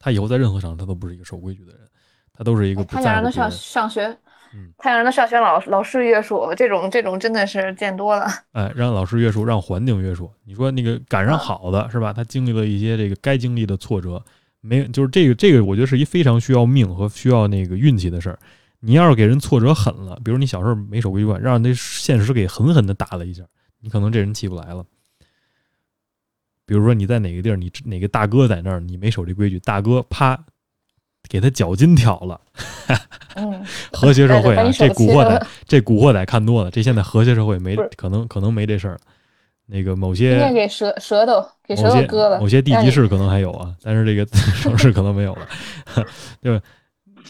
[0.00, 1.82] 他以后在任何场合他都不是一个守规矩的人。
[2.32, 4.06] 他都是一个他想让他上上学，
[4.54, 8.26] 嗯，他想让他上学，老老师约束，这种这种真的是见多了。
[8.52, 10.32] 哎，让老师约束，让环境约束。
[10.44, 12.14] 你说那个赶上好的是吧？
[12.14, 14.24] 他经历了一些这个该经历的挫折，
[14.62, 18.38] 没就是这个这个，我觉得是一非常需要命和需要那个运气的事儿。
[18.78, 23.42] 你要是给人挫折狠了，比如你小时候没守规矩，让那现实给狠狠的打了一下，
[23.80, 24.82] 你可能这人起不来了。
[26.70, 30.38] 比如说你在哪个地儿，你哪个大哥在那儿，你没守这规矩，大哥啪。
[31.28, 32.40] 给他脚筋挑了，
[33.92, 38.98] 和谐社会啊， 这古惑仔， 这古惑仔看多了，这现在和谐社会没可能，可能没这事儿，
[39.66, 45.46] 那个某些给舌舌头给舌头割了，某些地级市可能还有啊，但是这个城市可能没有了。
[46.42, 46.58] 就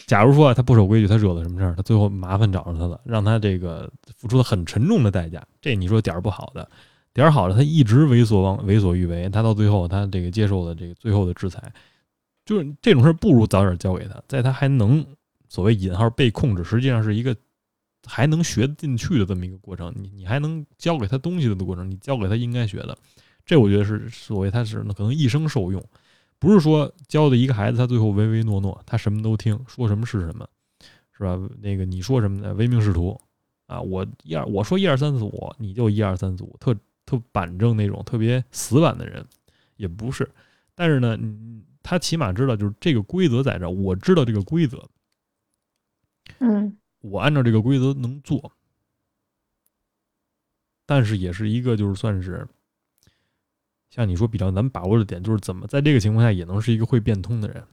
[0.07, 5.43] 假如说他不守规矩，他惹了什么事儿，他最后麻烦找着他了，让他这个付出了很沉重的代价。
[5.61, 6.67] 这你说点儿不好的，
[7.13, 11.71] 点儿好了，他一直为所往为所欲为，他到最后他这个接受了这个最后的制裁，
[12.45, 15.05] 就是这种事儿不如早点交给他，在他还能
[15.49, 17.35] 所谓引号被控制，实际上是一个。
[18.07, 22.97] 还能学进去的这么一个过程，你你还能教给他东西的过程，你教给他应该学的，
[23.45, 25.79] 这我觉得是所谓他是可能一生受用，
[26.39, 30.47] 不是说教的一个孩子他最后唯唯诺诺，他什么都听，说什么是什么，
[31.15, 31.39] 是吧？
[31.61, 33.21] 那个你说什么的唯命是图
[33.67, 36.75] 啊，我一二我说一二三四五，你就一二三四五，特
[37.11, 39.25] 特板正那种特别死板的人
[39.75, 40.29] 也不是，
[40.73, 41.17] 但是呢，
[41.83, 44.87] 他起码知道就是这个规则在这，我知道这个规则，
[46.39, 46.77] 嗯。
[47.01, 48.51] 我按照这个规则能做，
[50.85, 52.47] 但是也是一个就是算是
[53.89, 57.63] 像你说比较难把握的点，就是怎么在这个情况下也能是一个会变通的人。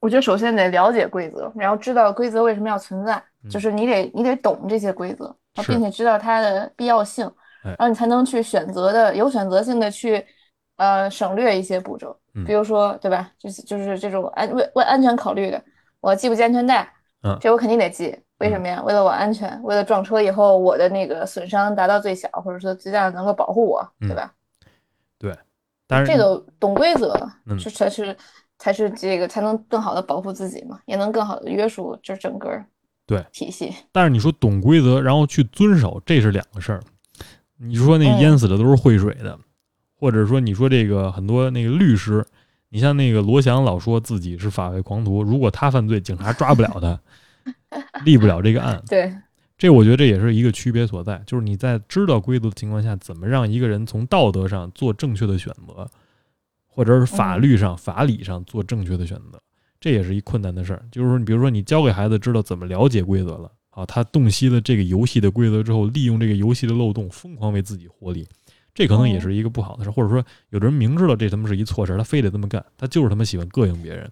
[0.00, 5.36] 我觉得首先得了解规则，然后知道规则为什么要存在，就是你得你得懂这些规则，
[5.66, 7.30] 并且知道它的必要性，
[7.64, 10.24] 然后你才能去选择的有选择性的去
[10.76, 13.30] 呃省略一些步骤，比如说对吧？
[13.38, 15.62] 就是就是这种安为为安全考虑的，
[16.00, 16.92] 我系不系安全带？
[17.40, 18.82] 这我肯定得系，为什么呀？
[18.82, 24.34] 为了我安全，为了撞车以后我的那个损伤达到最小，或者说最大能够保护我，对吧？
[25.18, 25.34] 对，
[25.86, 27.16] 但是这个懂规则，
[27.58, 28.14] 这才是
[28.58, 32.62] 才是这个才能更好的保护自己嘛，也能更好的约束这整个
[33.06, 33.74] 对体系。
[33.90, 36.82] 但是你说懂规则，然后去遵守，这是两个事儿。
[37.58, 39.38] 你说那淹死的都是会水的，
[39.94, 42.24] 或者说你说这个很多那个律师。
[42.70, 47.00] 你像那个罗翔老说自己是法外狂徒，如果他犯罪，警察抓不了他，
[48.04, 48.82] 立不了这个案。
[48.88, 49.14] 对，
[49.56, 55.88] 这我觉得这也是一个区别所在，就是你在知道规则的情况下，怎么让一个人从道德上做正确的选择，
[56.66, 59.40] 或者是法律上、法理上做正确的选择，
[59.78, 60.84] 这也是一困难的事儿。
[60.90, 68.26] 就是说，你比如说，你教给孩子知道怎么了解规则了，啊，他洞悉了这个游戏的规则之后，利用这个游戏的漏洞，疯狂为自己获利。
[68.74, 74.10] 这可能也是一个不好的事，或者说，有的人明知道这他妈是一错事，他非得这么干，他就是他妈喜欢膈应别人。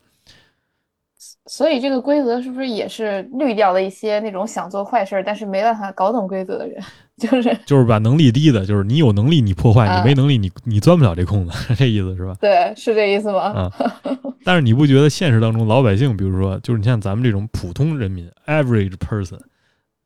[1.46, 6.80] 所以这个规则是不是也是滤掉了一些那种想做坏事但是没办法搞懂规则的人？
[7.18, 12.36] 就是就是把能力低的，就是你有能力你破坏，你没能力你你钻不了这空子，这意思是吧？
[12.40, 13.40] 对，是这意思吗？
[13.40, 13.72] 啊，
[14.44, 19.38] 但是你不觉得现实当中老百姓，比如说，就是你像咱们这种普通人民，average person，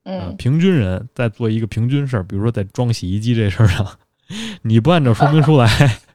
[0.09, 3.85] 嗯，平均人在做一个平均事儿，比如说在装洗衣机这事儿上。
[4.63, 5.69] 你不按照说明书来，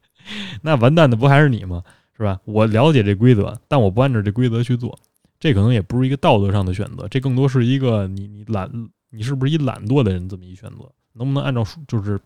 [0.64, 1.84] 那完蛋的不还是你吗？
[2.16, 2.40] 是吧？
[2.46, 4.98] 我了解这规则，但我不按照这规则去做，
[5.40, 8.72] 这可能也不是一个道德上的选择，这更多是一个你你懒，
[9.10, 10.90] 你是不是一懒惰的人这么一选择？
[11.14, 12.20] 能不能按照就是，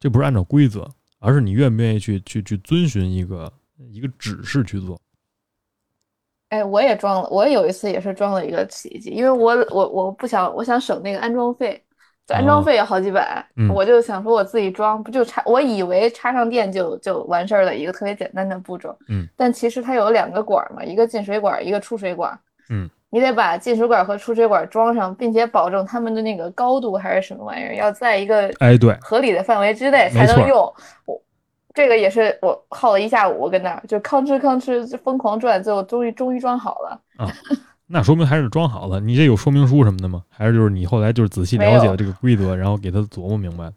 [0.00, 3.52] 这不是按照规则，而是你愿不愿意去去去遵循一个
[3.90, 4.98] 一个指示去做？
[6.52, 11.82] 哎，我也装了，我有一次也是装了一个洗衣机，因为我我我不想，我想省那个安装费。
[12.28, 13.44] 安装费也好几百，
[13.74, 15.42] 我就想说我自己装，不就插？
[15.44, 18.96] 我以为插上电就就完事儿了，一个特别简单的步骤。
[19.08, 22.38] 嗯，但其实它有两个管嘛，一个进水管，一个出水管。
[22.70, 30.58] 嗯，你得把进水管和出水管装上，并且保证它们的那个高度还是什么玩意儿，要在一个哎对合理的范围之内才能用。
[31.04, 31.20] 我
[31.74, 37.00] 这个也是我耗了一下午，跟那儿就吭哧吭哧就疯狂转，最后终于终于装好了。
[37.16, 37.32] 啊。
[37.86, 40.22] 那说明还是装好了，你这有说明书什么的吗？
[40.30, 43.70] 还是就是你后来就是仔细了解了这个规则，然后给他琢磨明白？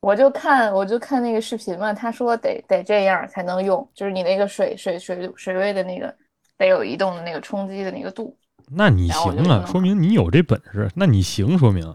[0.00, 6.14] 我就看我就看那个视频嘛，他说得得这样才能用，就是你那个水水水水位的那个
[6.56, 8.36] 得有移动的那个冲击的那个度。
[8.70, 10.88] 那你行啊，说明你有这本事。
[10.94, 11.92] 那你行，说明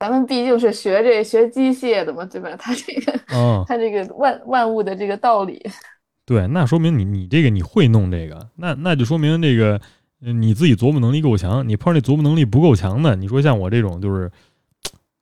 [0.00, 2.50] 咱们毕竟是学这学机械的嘛，对吧？
[2.58, 5.62] 他这个，嗯， 他这个万万物的这个道理。
[6.26, 9.80] 对，那说明你你这个你会弄这个，那那就说明这个。
[10.22, 14.30] 你自己琢磨能力够强，你碰上那琢磨能力不够强的，你说像我这种就是，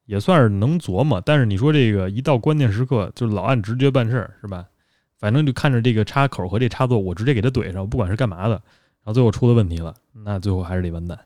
[0.07, 4.67] 也算是能琢磨，但是你说这个一到关键时刻就老按直觉办事儿，是吧？
[5.17, 11.17] 反正就看着这个插口和这插座，我直接给它怼上，不管是干嘛的，然后最后出了问题了，那最后还是得完蛋。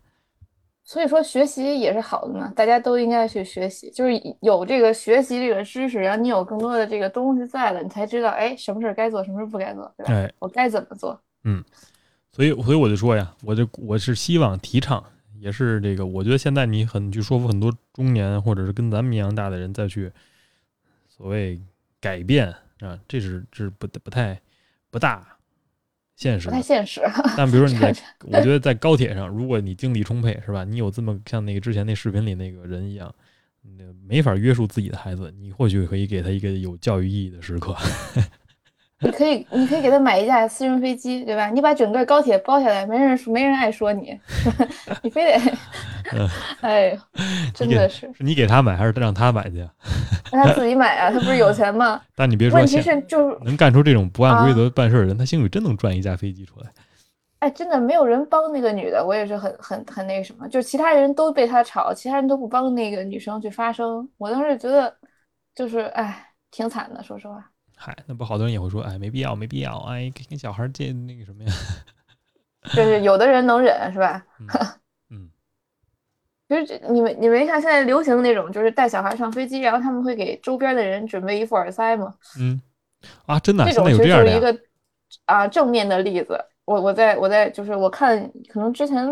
[0.93, 4.12] 所以说学习也是好的嘛，大家都应该去学习，就是
[4.43, 10.34] 有这个学习这个知识，然后你有更多的这个东西在了，你才知道哎，什么事儿该做，什么事儿不该做，对吧？
[10.38, 11.18] 我该怎么做？
[11.45, 11.64] 嗯。
[12.30, 15.03] 所以，所以我就说呀，我就我是希望提倡，
[15.40, 20.12] 也是这个，我觉得现在你很去说服很多中年或者是跟咱们一样大的人再去
[21.09, 21.59] 所谓
[22.03, 24.38] 改变啊，这是这是不不太
[24.90, 25.32] 不大
[26.23, 27.01] 现实，不太现实。
[27.37, 30.62] 但比如说你在，我觉得在高铁上，如果你精力充沛，是吧？
[30.62, 33.12] 你有这么像那个之前那视频里那个人一样，
[34.07, 37.77] 没法约束自己的孩子，你或许可以给他一个有教育意义的时刻。
[39.03, 41.48] 你可以，你可以给他买一架私人飞机，对吧？
[41.48, 44.18] 你把整个高铁包下来，没人说，没人爱说你，
[45.03, 45.53] 你非得，
[46.61, 46.96] 哎，
[47.53, 49.68] 真的是，是你给他买还是让他买去？
[50.30, 52.00] 让他自己买啊，他不是有钱吗？
[52.16, 56.66] 但你别说，问题是就是能干出这种不按规则办事的人，他兴许真能赚一架飞机出来。
[57.40, 64.94] 哎，真的没有人帮那个女的，我也是很很很那个什么，就其他人都被他吵，其他人都不帮那个女生去发声，我当时觉得
[65.55, 67.51] 就是哎，挺惨的，说实话。
[67.85, 71.53] 嗨，那不好多人也会说，哎，没必要，没必要，哎，跟小孩借那个什么呀？
[72.76, 74.24] 就是有的人能忍，是吧？
[75.11, 75.28] 嗯，
[76.49, 82.14] 就是你们你没看现在流行那种，就是带小孩上飞机，然后他们会给周边的人准备一副耳塞吗？
[82.39, 82.62] 嗯，
[83.26, 84.57] 啊，真的，这种其实就是一个
[85.24, 86.39] 啊正面的例子。
[86.64, 89.05] 我我在我在就是我看可能之前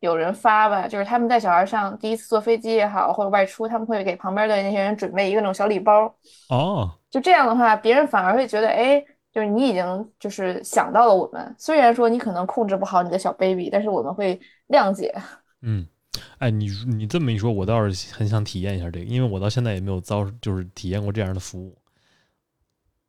[0.00, 6.12] 有人发吧，就是他们带小孩上第一次坐飞机也好，或者外出，他们会给旁边的那些人准备一个那种小礼包。
[6.48, 6.90] 哦。
[7.10, 11.54] 就这样的话，别人反而会觉得，哎，就是你已经就是想到了我们。
[11.58, 15.12] 虽然说你可能控制不好你的小 baby，但是我们会谅解。
[15.62, 15.86] 嗯，
[16.38, 21.76] 哎，你你这么一说，我倒是很想体验一下这个，因为我到现在也没有遭，就是体验过这样的服务。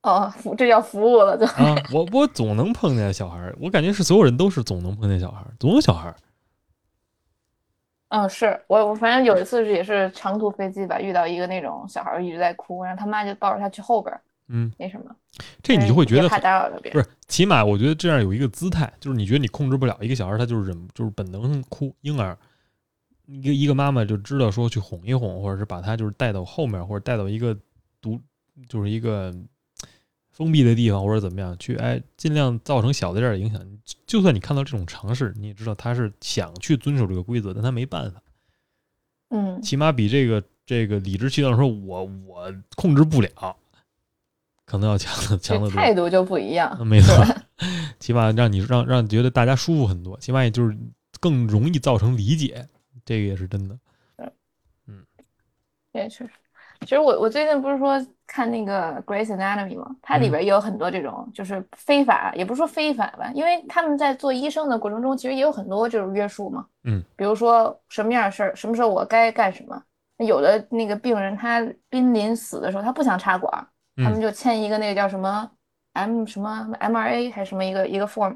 [0.02, 6.12] 哦，服这叫服务了，就啊，我我总能碰见小孩，我感觉是所有人都是总能碰见小孩，总有小孩。
[8.12, 14.14] 嗯，是我我反正有一次是也是长途飞机吧，遇到一个那种小孩一直在哭，然后他妈就抱着他去后边，
[14.50, 15.16] 嗯，那什么，
[15.64, 17.16] 这你就会觉得怕打扰到别人，不是？
[17.30, 21.96] 起码我觉得这样有一个姿态，就是你觉得你控制不了一个小孩，他就是忍，就是本能哭。
[22.02, 22.38] 婴儿
[23.28, 27.58] 一个一个妈妈就知道说去哄一哄，或者是把他就是带到后面，或者带到一个
[28.02, 28.20] 独，
[28.68, 29.34] 就是一个。
[30.42, 33.64] 封闭的地方或者怎么样去哎，尽量造成小的点影响。
[34.08, 38.24] 就算你看到这种尝试，你也知道他是想去遵守这个规则，但他没办法。
[39.30, 43.56] 嗯，起码比这个这个理直气壮说我我控制不了，
[44.66, 45.80] 可能要强强得多。
[45.80, 47.14] 态度就不一样，没错。
[48.00, 50.76] 起码让你让让觉得大家舒服很多，起码也就是
[51.20, 52.68] 更容易造成理解，
[53.06, 53.78] 这个也是真的。
[54.88, 55.06] 嗯，
[55.94, 56.32] 也确实。
[56.82, 59.96] 其实我我最近不是说看那个《Grace Anatomy》吗？
[60.02, 66.66] 它里边也有很多这种就是非法，也不是说非法吧，因为他们在做医生的过程中，其实也有很多这种约束嘛。
[66.84, 69.82] 嗯，比如说什么样的事儿，什么时候我该干什么。
[70.18, 73.68] 有的那个病人他濒临死的时候，他不想插管，
[73.98, 75.50] 他们就签一个那个叫什么
[75.94, 78.36] M 什么 MRA 还是什么一个一个 form，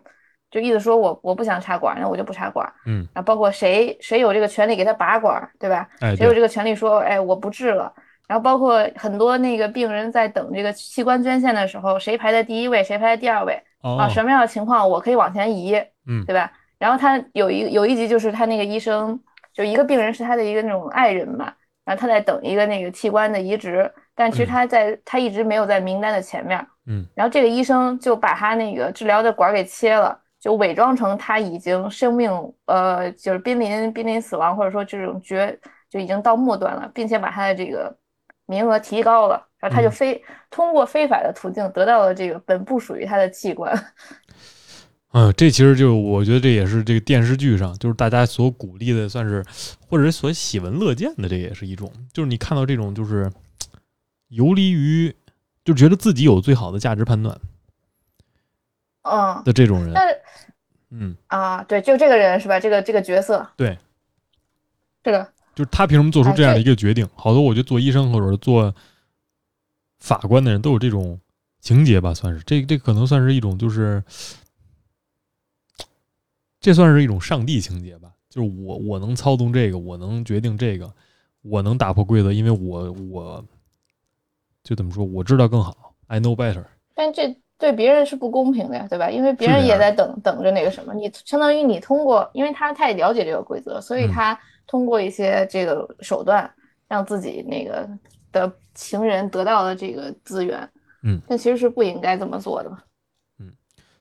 [0.49, 2.71] 就意思说我我不想插管，那我就不插管。
[2.85, 5.87] 嗯，啊，包括谁谁有这个权利给他拔管，对吧？
[5.99, 7.91] 哎，谁有这个权利说，哎，我不治了。
[8.27, 14.09] 然后包括很多那个病人在等这个器官捐献的时候，谁排在第一位，谁排在第二位啊？
[14.09, 15.75] 什么样的情况我可以往前移，
[16.07, 16.51] 嗯，对吧？
[16.79, 19.19] 然后他有一有一集就是他那个医生，
[19.53, 21.53] 就一个病人是他的一个那种爱人嘛，
[21.85, 32.31] 然后他在等一个那个器官的移植，但其实他在他一直没有在名单的前面，嗯，然后这个医生就把他那个治疗的管给切了，就伪装成他已经生命
[32.65, 35.57] 呃就是濒临濒临死亡或者说这种绝
[35.89, 37.95] 就已经到末端了，并且把他的这个。
[38.45, 43.73] 名额提高了，然后他就非通过非法的途径得到了这个本不属于他的器官。
[45.13, 49.43] 嗯，这其实就我觉得这也是这个电视剧上就是大家所鼓励的，算是
[49.87, 53.31] 或者是所喜闻乐见的，这也是一种，就是你看到这种就是
[54.27, 55.15] 游离于
[55.63, 57.39] 就觉得自己有最好的价值判断，
[59.03, 59.93] 嗯的这种人。
[59.93, 60.21] 但是，
[60.91, 62.59] 嗯啊，对，就这个人是吧？
[62.59, 63.77] 这个这个角色，对，
[65.01, 65.29] 这个。
[65.55, 67.07] 就是他凭什么做出这样的一个决定？
[67.15, 68.75] 好多我觉得做医生或者做
[69.97, 71.19] 法官的人都有这种
[71.61, 74.03] 情节吧，算是这这可能算是一种就是，
[76.59, 78.11] 这算是一种上帝情节吧。
[78.29, 80.93] 就是我我能操纵这个，我能决定这个，
[81.41, 83.45] 我能打破规则，因为我我
[84.61, 86.65] 就怎么说，我知道更好，I know better。
[86.93, 89.09] 但这对别人是不公平的呀，对吧？
[89.09, 94.37] 因为别人也在等等着那个什么，你相当于你通过，因为他太了解这个规则，所以他。
[94.67, 96.51] 通过一些这个手段，
[96.87, 97.87] 让自己那个
[98.31, 100.67] 的情人得到了这个资源，
[101.03, 102.79] 嗯，但其实是不应该这么做的嘛，
[103.37, 103.53] 嗯，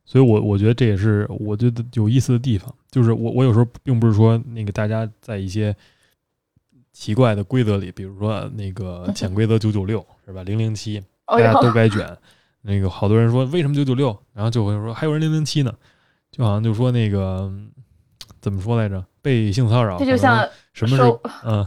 [0.07, 5.77] 所以，我我觉得这也是我觉得有意思的地方，就是我我有时候并不是说那个大家在一些
[6.95, 10.43] 奇怪的规则里，比如说那个 潜规则九九六是吧？
[10.45, 12.09] 零零七大家都该卷，
[12.67, 15.73] 那个好多人说为什么九九六，然后就会说还有人零零七呢，
[16.31, 17.53] 就好像就说那个
[18.41, 19.05] 怎么说来着？
[19.21, 21.03] 被性骚扰，这就像什么是
[21.45, 21.67] 嗯，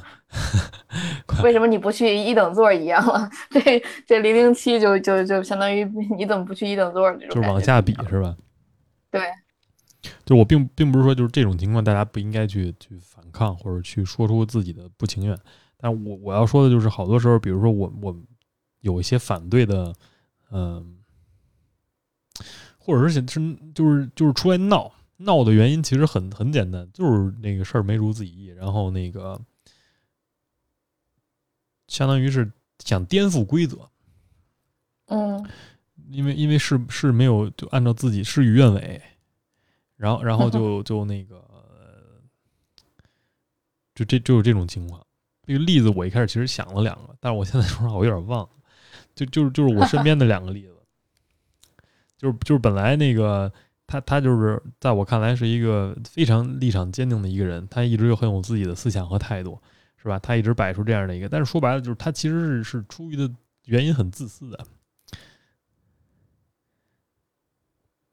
[1.43, 3.27] 为什么你不去一等座一样了？
[3.49, 5.83] 这这零零七就就就相当于
[6.15, 7.11] 你怎么不去一等座？
[7.13, 8.35] 这种就是往下比是吧？
[9.09, 9.21] 对，
[10.23, 15.35] 就我并并不是说就是这种情况大家不应该去去反抗或者去说出自己的不情愿，
[15.79, 18.15] 但我我要说的就是，好多时候，比如说我我
[18.81, 19.91] 有一些反对的，
[20.51, 20.97] 嗯，
[22.77, 29.39] 或者是想是就是就是出来闹闹的原因，其实很很简单，就是那个事儿没如自己意，然后那个
[31.87, 33.89] 相当于是想颠覆规则，
[35.07, 35.45] 嗯，
[36.09, 39.01] 因为因为是是没有就按照自己事与愿违，
[39.95, 41.43] 然后然后就 就那个
[43.95, 45.03] 就这就是这种情况。
[45.43, 48.49] 这个例子我一开始其实想了两个，但是我现在说实话我有点忘了，
[49.17, 50.75] 就就是就是我身边的两个例子，
[52.17, 53.51] 就是就是本来那个
[53.87, 59.59] 他他就是在我看来是一个非常立场坚定的一个人，他一直又很有自己的思想和态度，
[59.97, 60.19] 是吧？
[60.19, 63.29] 他一直摆出这样的一个，但是说白了就是他其实是是出于的
[63.65, 64.65] 原因很自私的，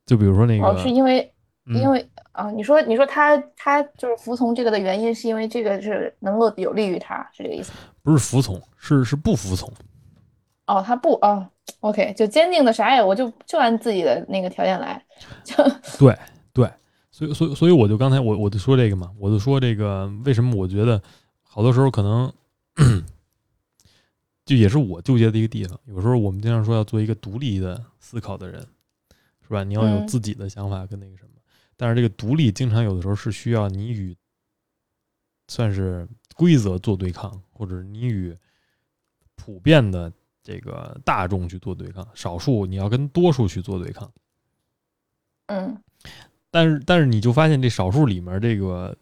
[0.06, 1.30] 就比如说那个，是因为。
[1.66, 7.72] 因为啊，你说你说他他就是服从这个的原因，是因为这个是能够有利于他，是这个意思？
[8.02, 9.72] 不是服从，是是不服从。
[10.66, 11.46] 哦，他不哦
[11.80, 15.04] ，OK，就坚定的啥也，我就就按自己的那个条件来。
[15.44, 15.54] 就
[15.98, 16.18] 对
[16.52, 16.72] 对，
[17.10, 21.02] 所以所以所以我就刚才我我就说这个嘛，我就说这个为什么我觉得
[21.42, 22.32] 好多时候可能
[24.46, 25.78] 就也是我纠结的一个地方。
[25.84, 28.60] 有时候我们经常说要做一个独立的思考的人，
[29.46, 29.64] 是吧？
[29.64, 31.30] 你要有自己的想法跟那个什么。
[31.76, 34.16] 但是这个独立经常有的时候是需要你与
[35.48, 38.36] 算是规则做对抗，或者你与
[39.34, 40.12] 普遍的
[40.44, 44.12] 这个大众去做对抗，少数你要跟多数去做对抗。
[45.46, 45.82] 嗯，
[46.50, 48.96] 但是但是你就发现这少数里面这个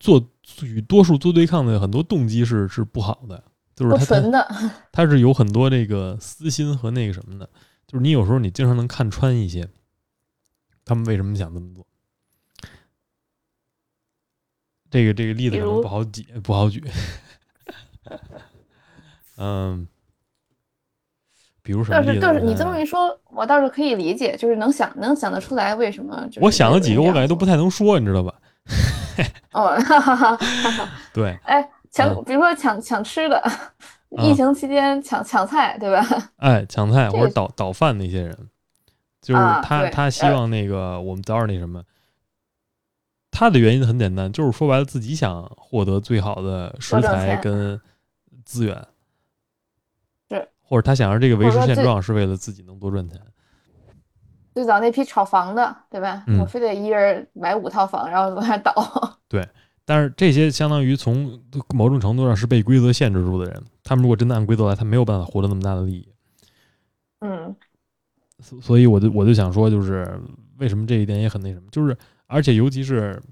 [0.00, 0.26] 做
[0.62, 3.44] 与多数做对抗的很多动机是是不好的，
[3.76, 4.48] 就是他纯的，
[4.90, 7.48] 他是有很多这个私心和那个什么的，
[7.86, 9.68] 就是你有时候你经常能看穿一些。
[10.84, 11.86] 他们为什么想这么做？
[14.90, 16.82] 这个这个例子可能不好举，不好举。
[19.42, 19.88] 嗯，
[21.62, 22.20] 比如什么例子？
[22.20, 26.24] 倒是你这么一说，我倒是可以理解，就是能想能想得出来为什么。
[26.36, 28.32] 我想了几个，我感觉都不太能说，你知道吧？
[29.50, 29.76] 哦
[31.12, 31.36] 对。
[31.42, 33.42] 哎，抢，比如说抢抢吃的，
[34.10, 36.06] 疫情期间抢抢菜，对吧？
[36.36, 38.48] 哎，抢菜或者倒倒饭那些人。
[39.20, 41.82] 就是他，他希望那个我们早点那什么。
[43.30, 47.80] 他的原因很简单，就是说白了，自己想获得最好的食材跟
[48.44, 48.84] 资源，是，
[50.72, 53.20] 或者他想让这个维持现状，是为了自己能多赚钱。
[54.54, 56.24] 最早那批炒房的，对吧？
[56.40, 58.72] 我非得一人买五套房，然后往下倒。
[59.28, 59.46] 对，
[59.84, 61.38] 但是这些相当于从
[61.74, 66.08] 某种程度上是被规则限制住的人，他们如果真的按规则来，他没有办法获得那么大的利益。
[67.20, 67.54] 嗯。
[68.62, 70.18] 所以我就我就想说，就是
[70.56, 71.94] 为什么这一点也很那什么，就是
[72.26, 73.22] 而且尤其是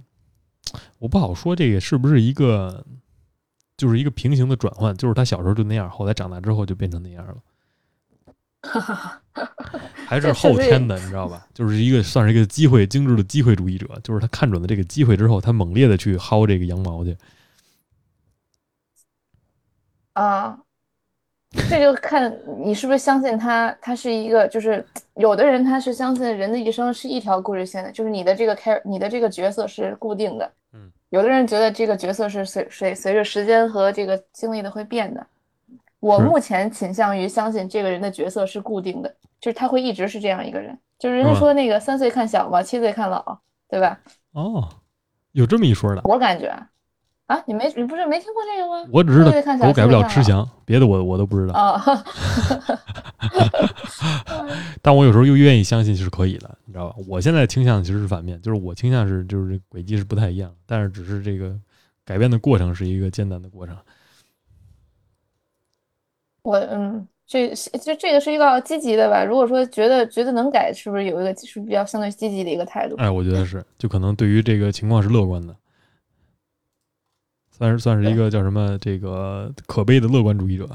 [0.98, 2.84] 我不好说这个是不是一个，
[3.80, 7.36] 就是一个平行的转换，就是他小时候就那样，后来长大之后就变成那样了，
[10.06, 11.46] 还是后天的，你知道吧？
[11.54, 17.16] 就是一个算是一个机会精致的机会主义者，就是他看准了这个机会之后，他猛烈的去薅这个羊毛去。
[20.12, 20.58] 啊。
[21.68, 22.32] 这就看
[22.64, 30.52] 你是不是相信他，他是一个，就是有的人他是相信人的一生是一条故事线的，就是你的这个开，你的这个角色是固定的。
[30.72, 35.24] 嗯，有的人觉得这个角色是随随随着时间和这个经历的会变的。
[36.00, 40.76] 我目前倾向于相信这个人的角色是固定的，就是他会一直是这样一个人。
[40.98, 43.38] 就是人家说那个三岁看小嘛，七岁看老，
[43.68, 44.00] 对吧？
[44.32, 44.66] 哦，
[45.32, 46.00] 有这么一说的。
[46.04, 46.50] 我感觉。
[47.30, 48.84] 啊，你没你不是没听过这个吗？
[48.92, 49.30] 我只知道
[49.64, 51.54] 狗改不了吃翔，别的我我都不知道。
[51.54, 51.80] 啊，
[54.82, 56.96] 但我有时候又愿意相信是可以的，你知道吧？
[57.06, 61.56] 我现在倾向其实是反面，就是我倾向是就是轨迹是不太一样，但是只是这个
[62.04, 63.76] 改变的过程是一个艰难的过程。
[66.42, 69.22] 我嗯，这就这个是一个积极的吧？
[69.22, 72.96] 如果说觉得觉得能改，是不是有一个是比较相对积极的一个态度？
[72.96, 75.54] 哎，我觉得是，就可能对于这个情况是乐观的。
[77.60, 80.66] 算是算是一个叫什么这个可悲的乐观主义者。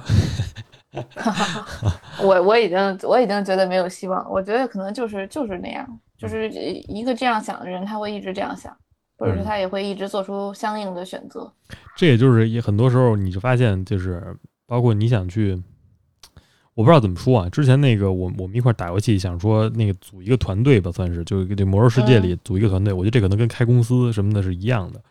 [2.21, 5.83] 我我已经我已经觉得没有希望，我觉得可能就是就是那样，
[6.15, 8.71] 就是一个这样想的人，他会一直这样想，
[9.17, 11.51] 或者说他也会一直做出相应的选择。
[11.97, 15.59] 这也就是也很多时候你就发现，就是包括你想去，
[16.75, 17.49] 我不知道怎么说啊。
[17.49, 22.93] 之前那个我我们一块打游戏，想说那个组一个团队吧，算是就这魔兽世界里组一个团队。
[22.93, 25.01] 我觉得这可能跟开公司什么的是一样的。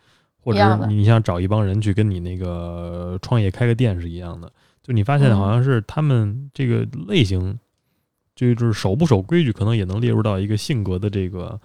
[0.45, 4.51] 或者是你想找一帮人去跟你那个创业开个店是一样的，
[4.83, 7.59] 就你发现好像是他们这个类型，
[8.35, 11.59] 就是守不守规矩，可能也能列入到一个性格的这个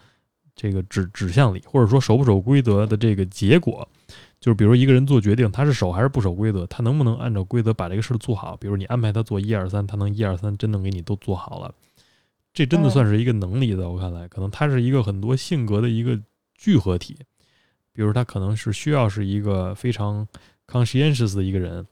[0.56, 3.86] 这个指指向里，或者说守不守规则的这个结果，
[4.40, 8.56] 就是比如一个人做决定，他是守还是不守规则，他能不能按照规则把这个事儿做好？
[8.56, 11.74] 比如你安排他做一二三，他能一二三真能给你都做好了，
[12.54, 16.18] 这真的算是一个能力，在我看来，可能他是一个很多性格的一个
[16.54, 17.18] 聚合体。
[17.93, 20.26] 比如他可能是需要是一个非常
[20.66, 21.86] conscientious 的一个人，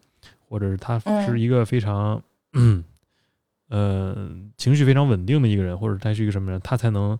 [0.48, 2.22] 或者是他是一个非常
[2.52, 2.84] 嗯
[3.68, 7.18] 呃情绪非常稳定的一个人，或者他是一个什么人，他才能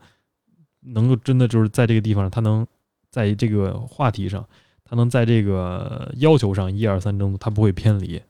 [0.81, 2.67] 能够真的就是在这个地方，他能
[3.11, 4.47] 在这个话题上。
[4.91, 8.23] 他能在这个要求上一二三中，他不会偏离。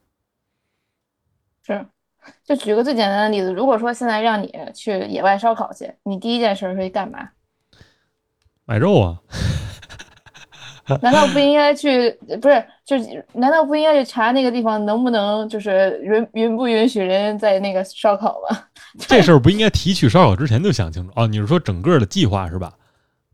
[1.62, 1.86] 是，
[2.42, 7.30] 就举个最简单的例子，如果说现在让你去野外烧烤去，你第一件事会干嘛？
[8.64, 9.22] 买肉啊？
[11.02, 12.10] 难道不应该去？
[12.40, 18.58] 不是，就是难道不应该去查那个地方能不能就是允允不允许人在那个烧烤吗？
[18.98, 21.26] 这事儿不应该提去烧烤之前就想清楚哦。
[21.26, 22.72] 你是说整个的计划是吧？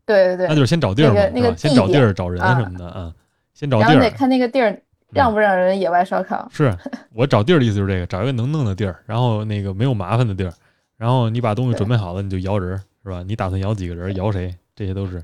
[0.05, 3.11] 对对对，那就是先找地儿嘛，那个先找地儿、找人什么的啊。
[3.53, 4.77] 先找地儿，然后得看那个地儿
[5.11, 6.47] 让不让人野外烧烤。
[6.51, 6.75] 是
[7.13, 10.53] 我找地儿的意思就是这个，找一个能弄的地儿，然后那个没有麻烦的地儿，
[10.97, 13.23] 然后你把东西准备好了，你就摇人，是吧？
[13.25, 14.53] 你打算摇几个人，摇谁？
[14.75, 15.23] 这些都是。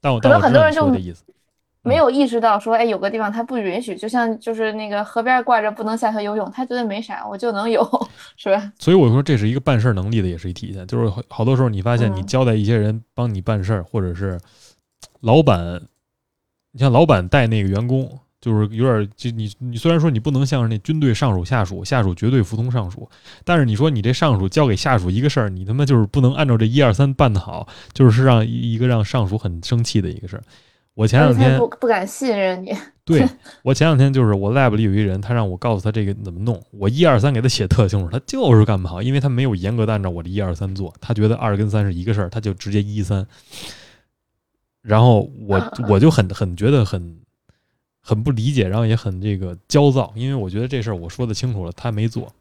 [0.00, 1.24] 但我可能很多人就这意思，
[1.86, 7.82] 没有意识到说，哎，有个地方他不允许，就像就是那个河边挂着不能下河游泳，他觉得没啥，我就能游，
[8.36, 8.72] 是吧？
[8.78, 10.86] 所以我说这是一个办事能力的，也是一体现。
[10.86, 14.38] 就是好多时候你发现，你交代一些人帮你办事儿，或者是
[15.20, 15.80] 老板，
[16.72, 18.18] 你像老板带那个员工。
[18.38, 23.08] 就是有点，就你你虽然说你不能像是那军队上属下属，下属绝对服从上属，
[23.44, 30.42] 但是你说你这上属交给下属一个事儿，你他妈就是不能按照这一二三办的好，就是让一个让上属很生气的一个事儿。
[30.96, 32.76] 我前两天不不敢信任你。
[33.04, 33.24] 对
[33.62, 43.24] 我前两天就是我 lab 里有一人，他让我告诉他这个怎么弄，我一二三给他写特清楚，他就是干不好，因为他没有严格的按照我的一二三做，他觉得二跟三是一个事儿，他就直接一三。
[44.82, 47.20] 然后我我就很很觉得很。
[48.08, 52.32] 很不理解，然后也很这个焦躁，因为我觉得这事儿我说的清楚了，他没做。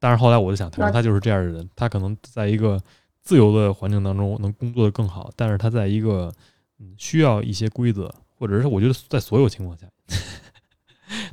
[0.00, 2.80] 但是后来我就想，他说他就是这样的人，他可能在一个
[3.20, 6.32] 自由的环境当中能工作的更好，但是他在一个
[6.96, 9.86] 需要一些规则，或者是我觉得在所有情况下，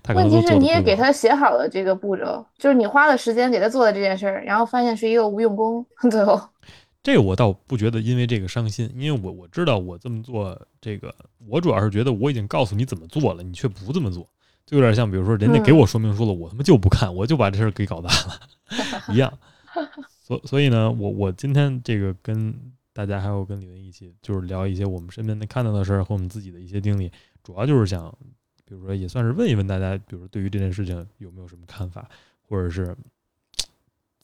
[0.01, 6.41] 他问题是你也给他写好了这个步骤，就是你花了时间给他做的这件事儿，然后发现是一个无用功，最后。
[7.03, 11.13] 这我倒不觉得因为这个伤心，因为我我知道我这么做，这个
[11.49, 14.25] 我主要是觉得我已经告诉你怎么做了，你却不这么做，
[14.65, 18.39] 就有点像比如说人家给我说明书了，我他妈就不看，我就把这事儿给搞砸了
[19.11, 19.37] 一样。
[20.25, 22.55] 所所以呢，我我今天这个跟
[22.93, 27.11] 大家还有跟李文一起，就是聊一些我们身边的看到的事儿和我们自己的一些经历，
[27.43, 28.09] 主要就是想，
[28.63, 32.09] 比如说也算是问一问大家，比如说对于这件事情有没有什么看法，
[32.47, 32.95] 或者是。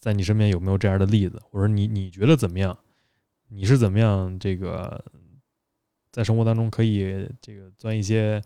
[0.02, 1.42] 在你身边有没有这样的例子？
[1.52, 2.78] 或者你你觉得怎么样？
[3.50, 5.04] 你是怎么样这个
[6.10, 8.42] 在生活当中可以这个钻一些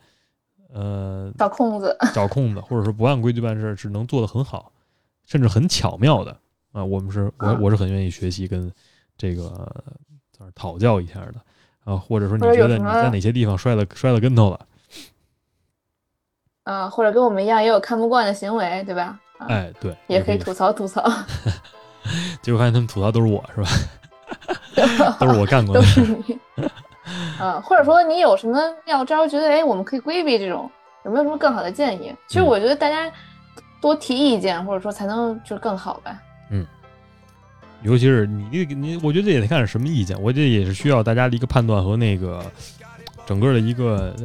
[0.70, 4.74] 呃找空子找空子，或者说不按规矩办事是能做得很好，
[5.28, 6.36] 甚至很巧妙的
[6.72, 6.84] 啊？
[6.84, 8.74] 我们是我我是很愿意学习跟
[9.18, 9.68] 这个
[10.55, 11.36] 讨教一下的
[11.86, 14.59] 啊，或者说你觉得你在哪些地方摔了摔了跟头了？
[16.64, 19.20] 啊，或者跟我们一样也有看不惯的行为，对吧？
[19.39, 21.03] 哎，对，也可以吐槽吐槽。
[22.41, 25.16] 结果发现他们吐槽都是我，是吧？
[25.20, 25.82] 都是我干过的。
[25.82, 26.39] 都是你。
[27.38, 30.70] 啊，或者说你有什么妙招，觉得哎，我们可以规避这种，
[31.03, 32.16] 有没有什么更好的建议？
[32.28, 33.11] 其实我觉得大家
[33.82, 36.18] 多提意见，或者说才能就更好呗。
[36.49, 36.66] 嗯，
[37.84, 40.20] 尤其是你你，我觉得这也得看是什么意见。
[40.22, 42.44] 我觉得也是需要大家的一个判断和那个
[43.26, 44.16] 整个的一个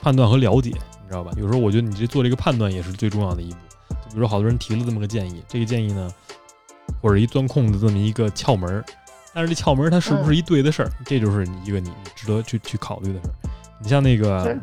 [0.00, 0.70] 判断和了解。
[0.70, 1.32] 你知道吧？
[1.36, 3.56] 有时候我觉得你这做这个判断也是最重要的一步。
[3.88, 6.08] 就比如说，好多人提了这么个建议，这个建议呢，
[7.02, 8.84] 或者一钻空子这么一个窍门儿，
[9.34, 10.90] 但是这窍门它是不是一对的事儿？
[11.04, 13.32] 这就是你一个你值得去去考虑的事儿。
[13.82, 14.56] 你像那个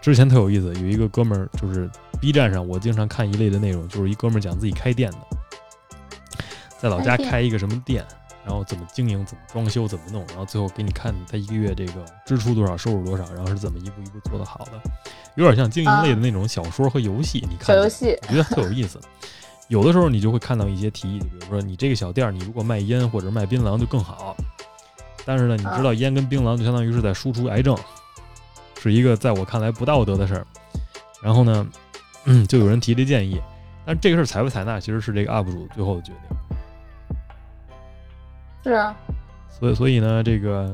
[0.00, 1.88] 之前特有意思，有一个哥们儿就是
[2.20, 5.18] B 站上，我经常看一类的内容，就是一哥们儿讲自己开店的，
[6.82, 8.04] 在老家开一个什么店。
[8.44, 14.72] 然后怎么经营，怎么装修，怎么弄，然后最后给你看他一个月这个支出多少，收入多少，然后是怎么一步一步做得好的，
[15.36, 17.38] 有点像经营类的那种小说和游戏。
[17.48, 18.98] 你看，小游戏，我觉得特有意思。
[19.68, 24.36] 有的时候你就会看到一些提议，比如说你这个小店，你如果卖烟或者卖槟榔就更好。
[25.24, 27.78] 但是呢，你知道烟跟槟榔就相当于是在输出癌症，
[28.80, 30.44] 是一个在我看来不道德的事儿。
[31.22, 31.64] 然后呢，
[32.48, 33.40] 就有人提这建议，
[33.86, 36.36] 但这个事儿采不采纳，其实是这个 UP 主最后的决定。
[38.62, 38.94] 是啊，
[39.48, 40.64] 所以所以呢，这个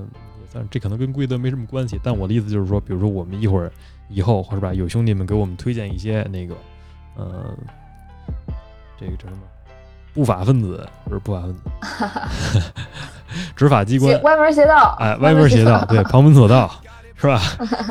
[0.41, 1.99] 也算这可能跟规则没什么关系。
[2.03, 3.71] 但我的意思就是说，比如说我们一会儿
[4.09, 4.73] 以后，是吧？
[4.75, 6.55] 有兄弟们给我们推荐一些那个，
[7.17, 7.55] 呃，
[8.99, 9.43] 这个叫什么？
[10.15, 12.73] 不法分子不是不法分子，
[13.55, 16.71] 执法机关歪门邪道，哎，歪门邪道，对，旁门左道，
[17.15, 17.41] 是吧？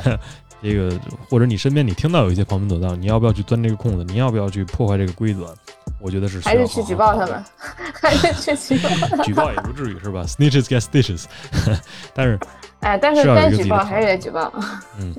[0.61, 0.91] 这个
[1.29, 4.03] 或者你身边你听到有一些旁门左道，你要不要去钻这个空子？
[4.05, 5.53] 你要不要去破坏这个规则？
[5.99, 7.43] 我觉得是还是去举报他们，
[7.93, 9.23] 还是去举报？
[9.23, 11.25] 举报也不至于是吧？Snitches get stitches，
[12.13, 12.39] 但是
[12.81, 14.51] 哎，但是该举报还是得举报。
[14.99, 15.15] 嗯，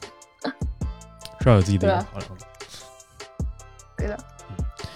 [1.41, 2.45] 是要有自己的考量 的。
[3.97, 4.19] 对的。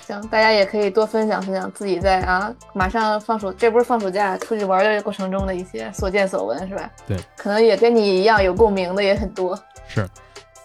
[0.07, 6.90] 行，大家也可以多分享分享自己在啊，马上放暑，这不是放暑假出去玩的过程中的一些所见所闻，是吧？
[7.07, 9.59] 对，可能也跟你一样有共鸣的也很多。
[9.88, 10.09] 是，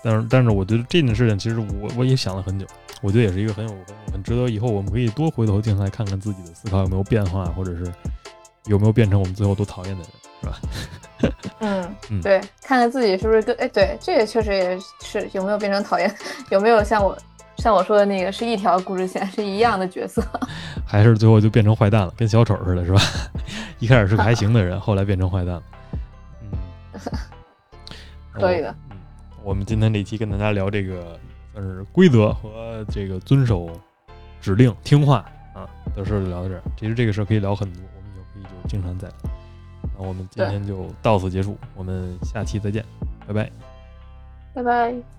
[0.08, 2.66] 但是但是我觉得这件事情其实我我也想了很久，
[3.02, 7.92] 我觉得也是一个很有很很值得以后我们可以多回头镜来看看自己的思考有没有变化，或者是
[8.68, 10.10] 有没有变成我们最后都讨厌的人，
[10.42, 11.34] 是吧？
[11.60, 16.16] 嗯嗯，对，看看自己是不是跟哎，对，这个确实也是有没有变成讨厌，
[16.52, 17.18] 有没有像我。
[17.58, 20.24] 像我说的那个是一条故事线，是一样的角色，
[20.86, 23.02] 还是最后就变成坏蛋了，跟小丑似的，是吧？
[23.80, 25.64] 一开始是个还行的人，后来变成坏蛋了。
[26.44, 26.52] 嗯，
[28.32, 28.76] 可以的。
[29.48, 31.18] 我们今天这期跟大家聊这个，
[31.54, 33.70] 算是规则和这个遵守
[34.42, 36.62] 指令、听话啊的事就聊到这儿。
[36.76, 39.08] 其实这个事儿可以聊很多，我们以后可以就经常在。
[39.98, 42.84] 那我们今天就到此结束，我们下期再见，
[43.26, 43.50] 拜拜，
[44.54, 45.17] 拜拜。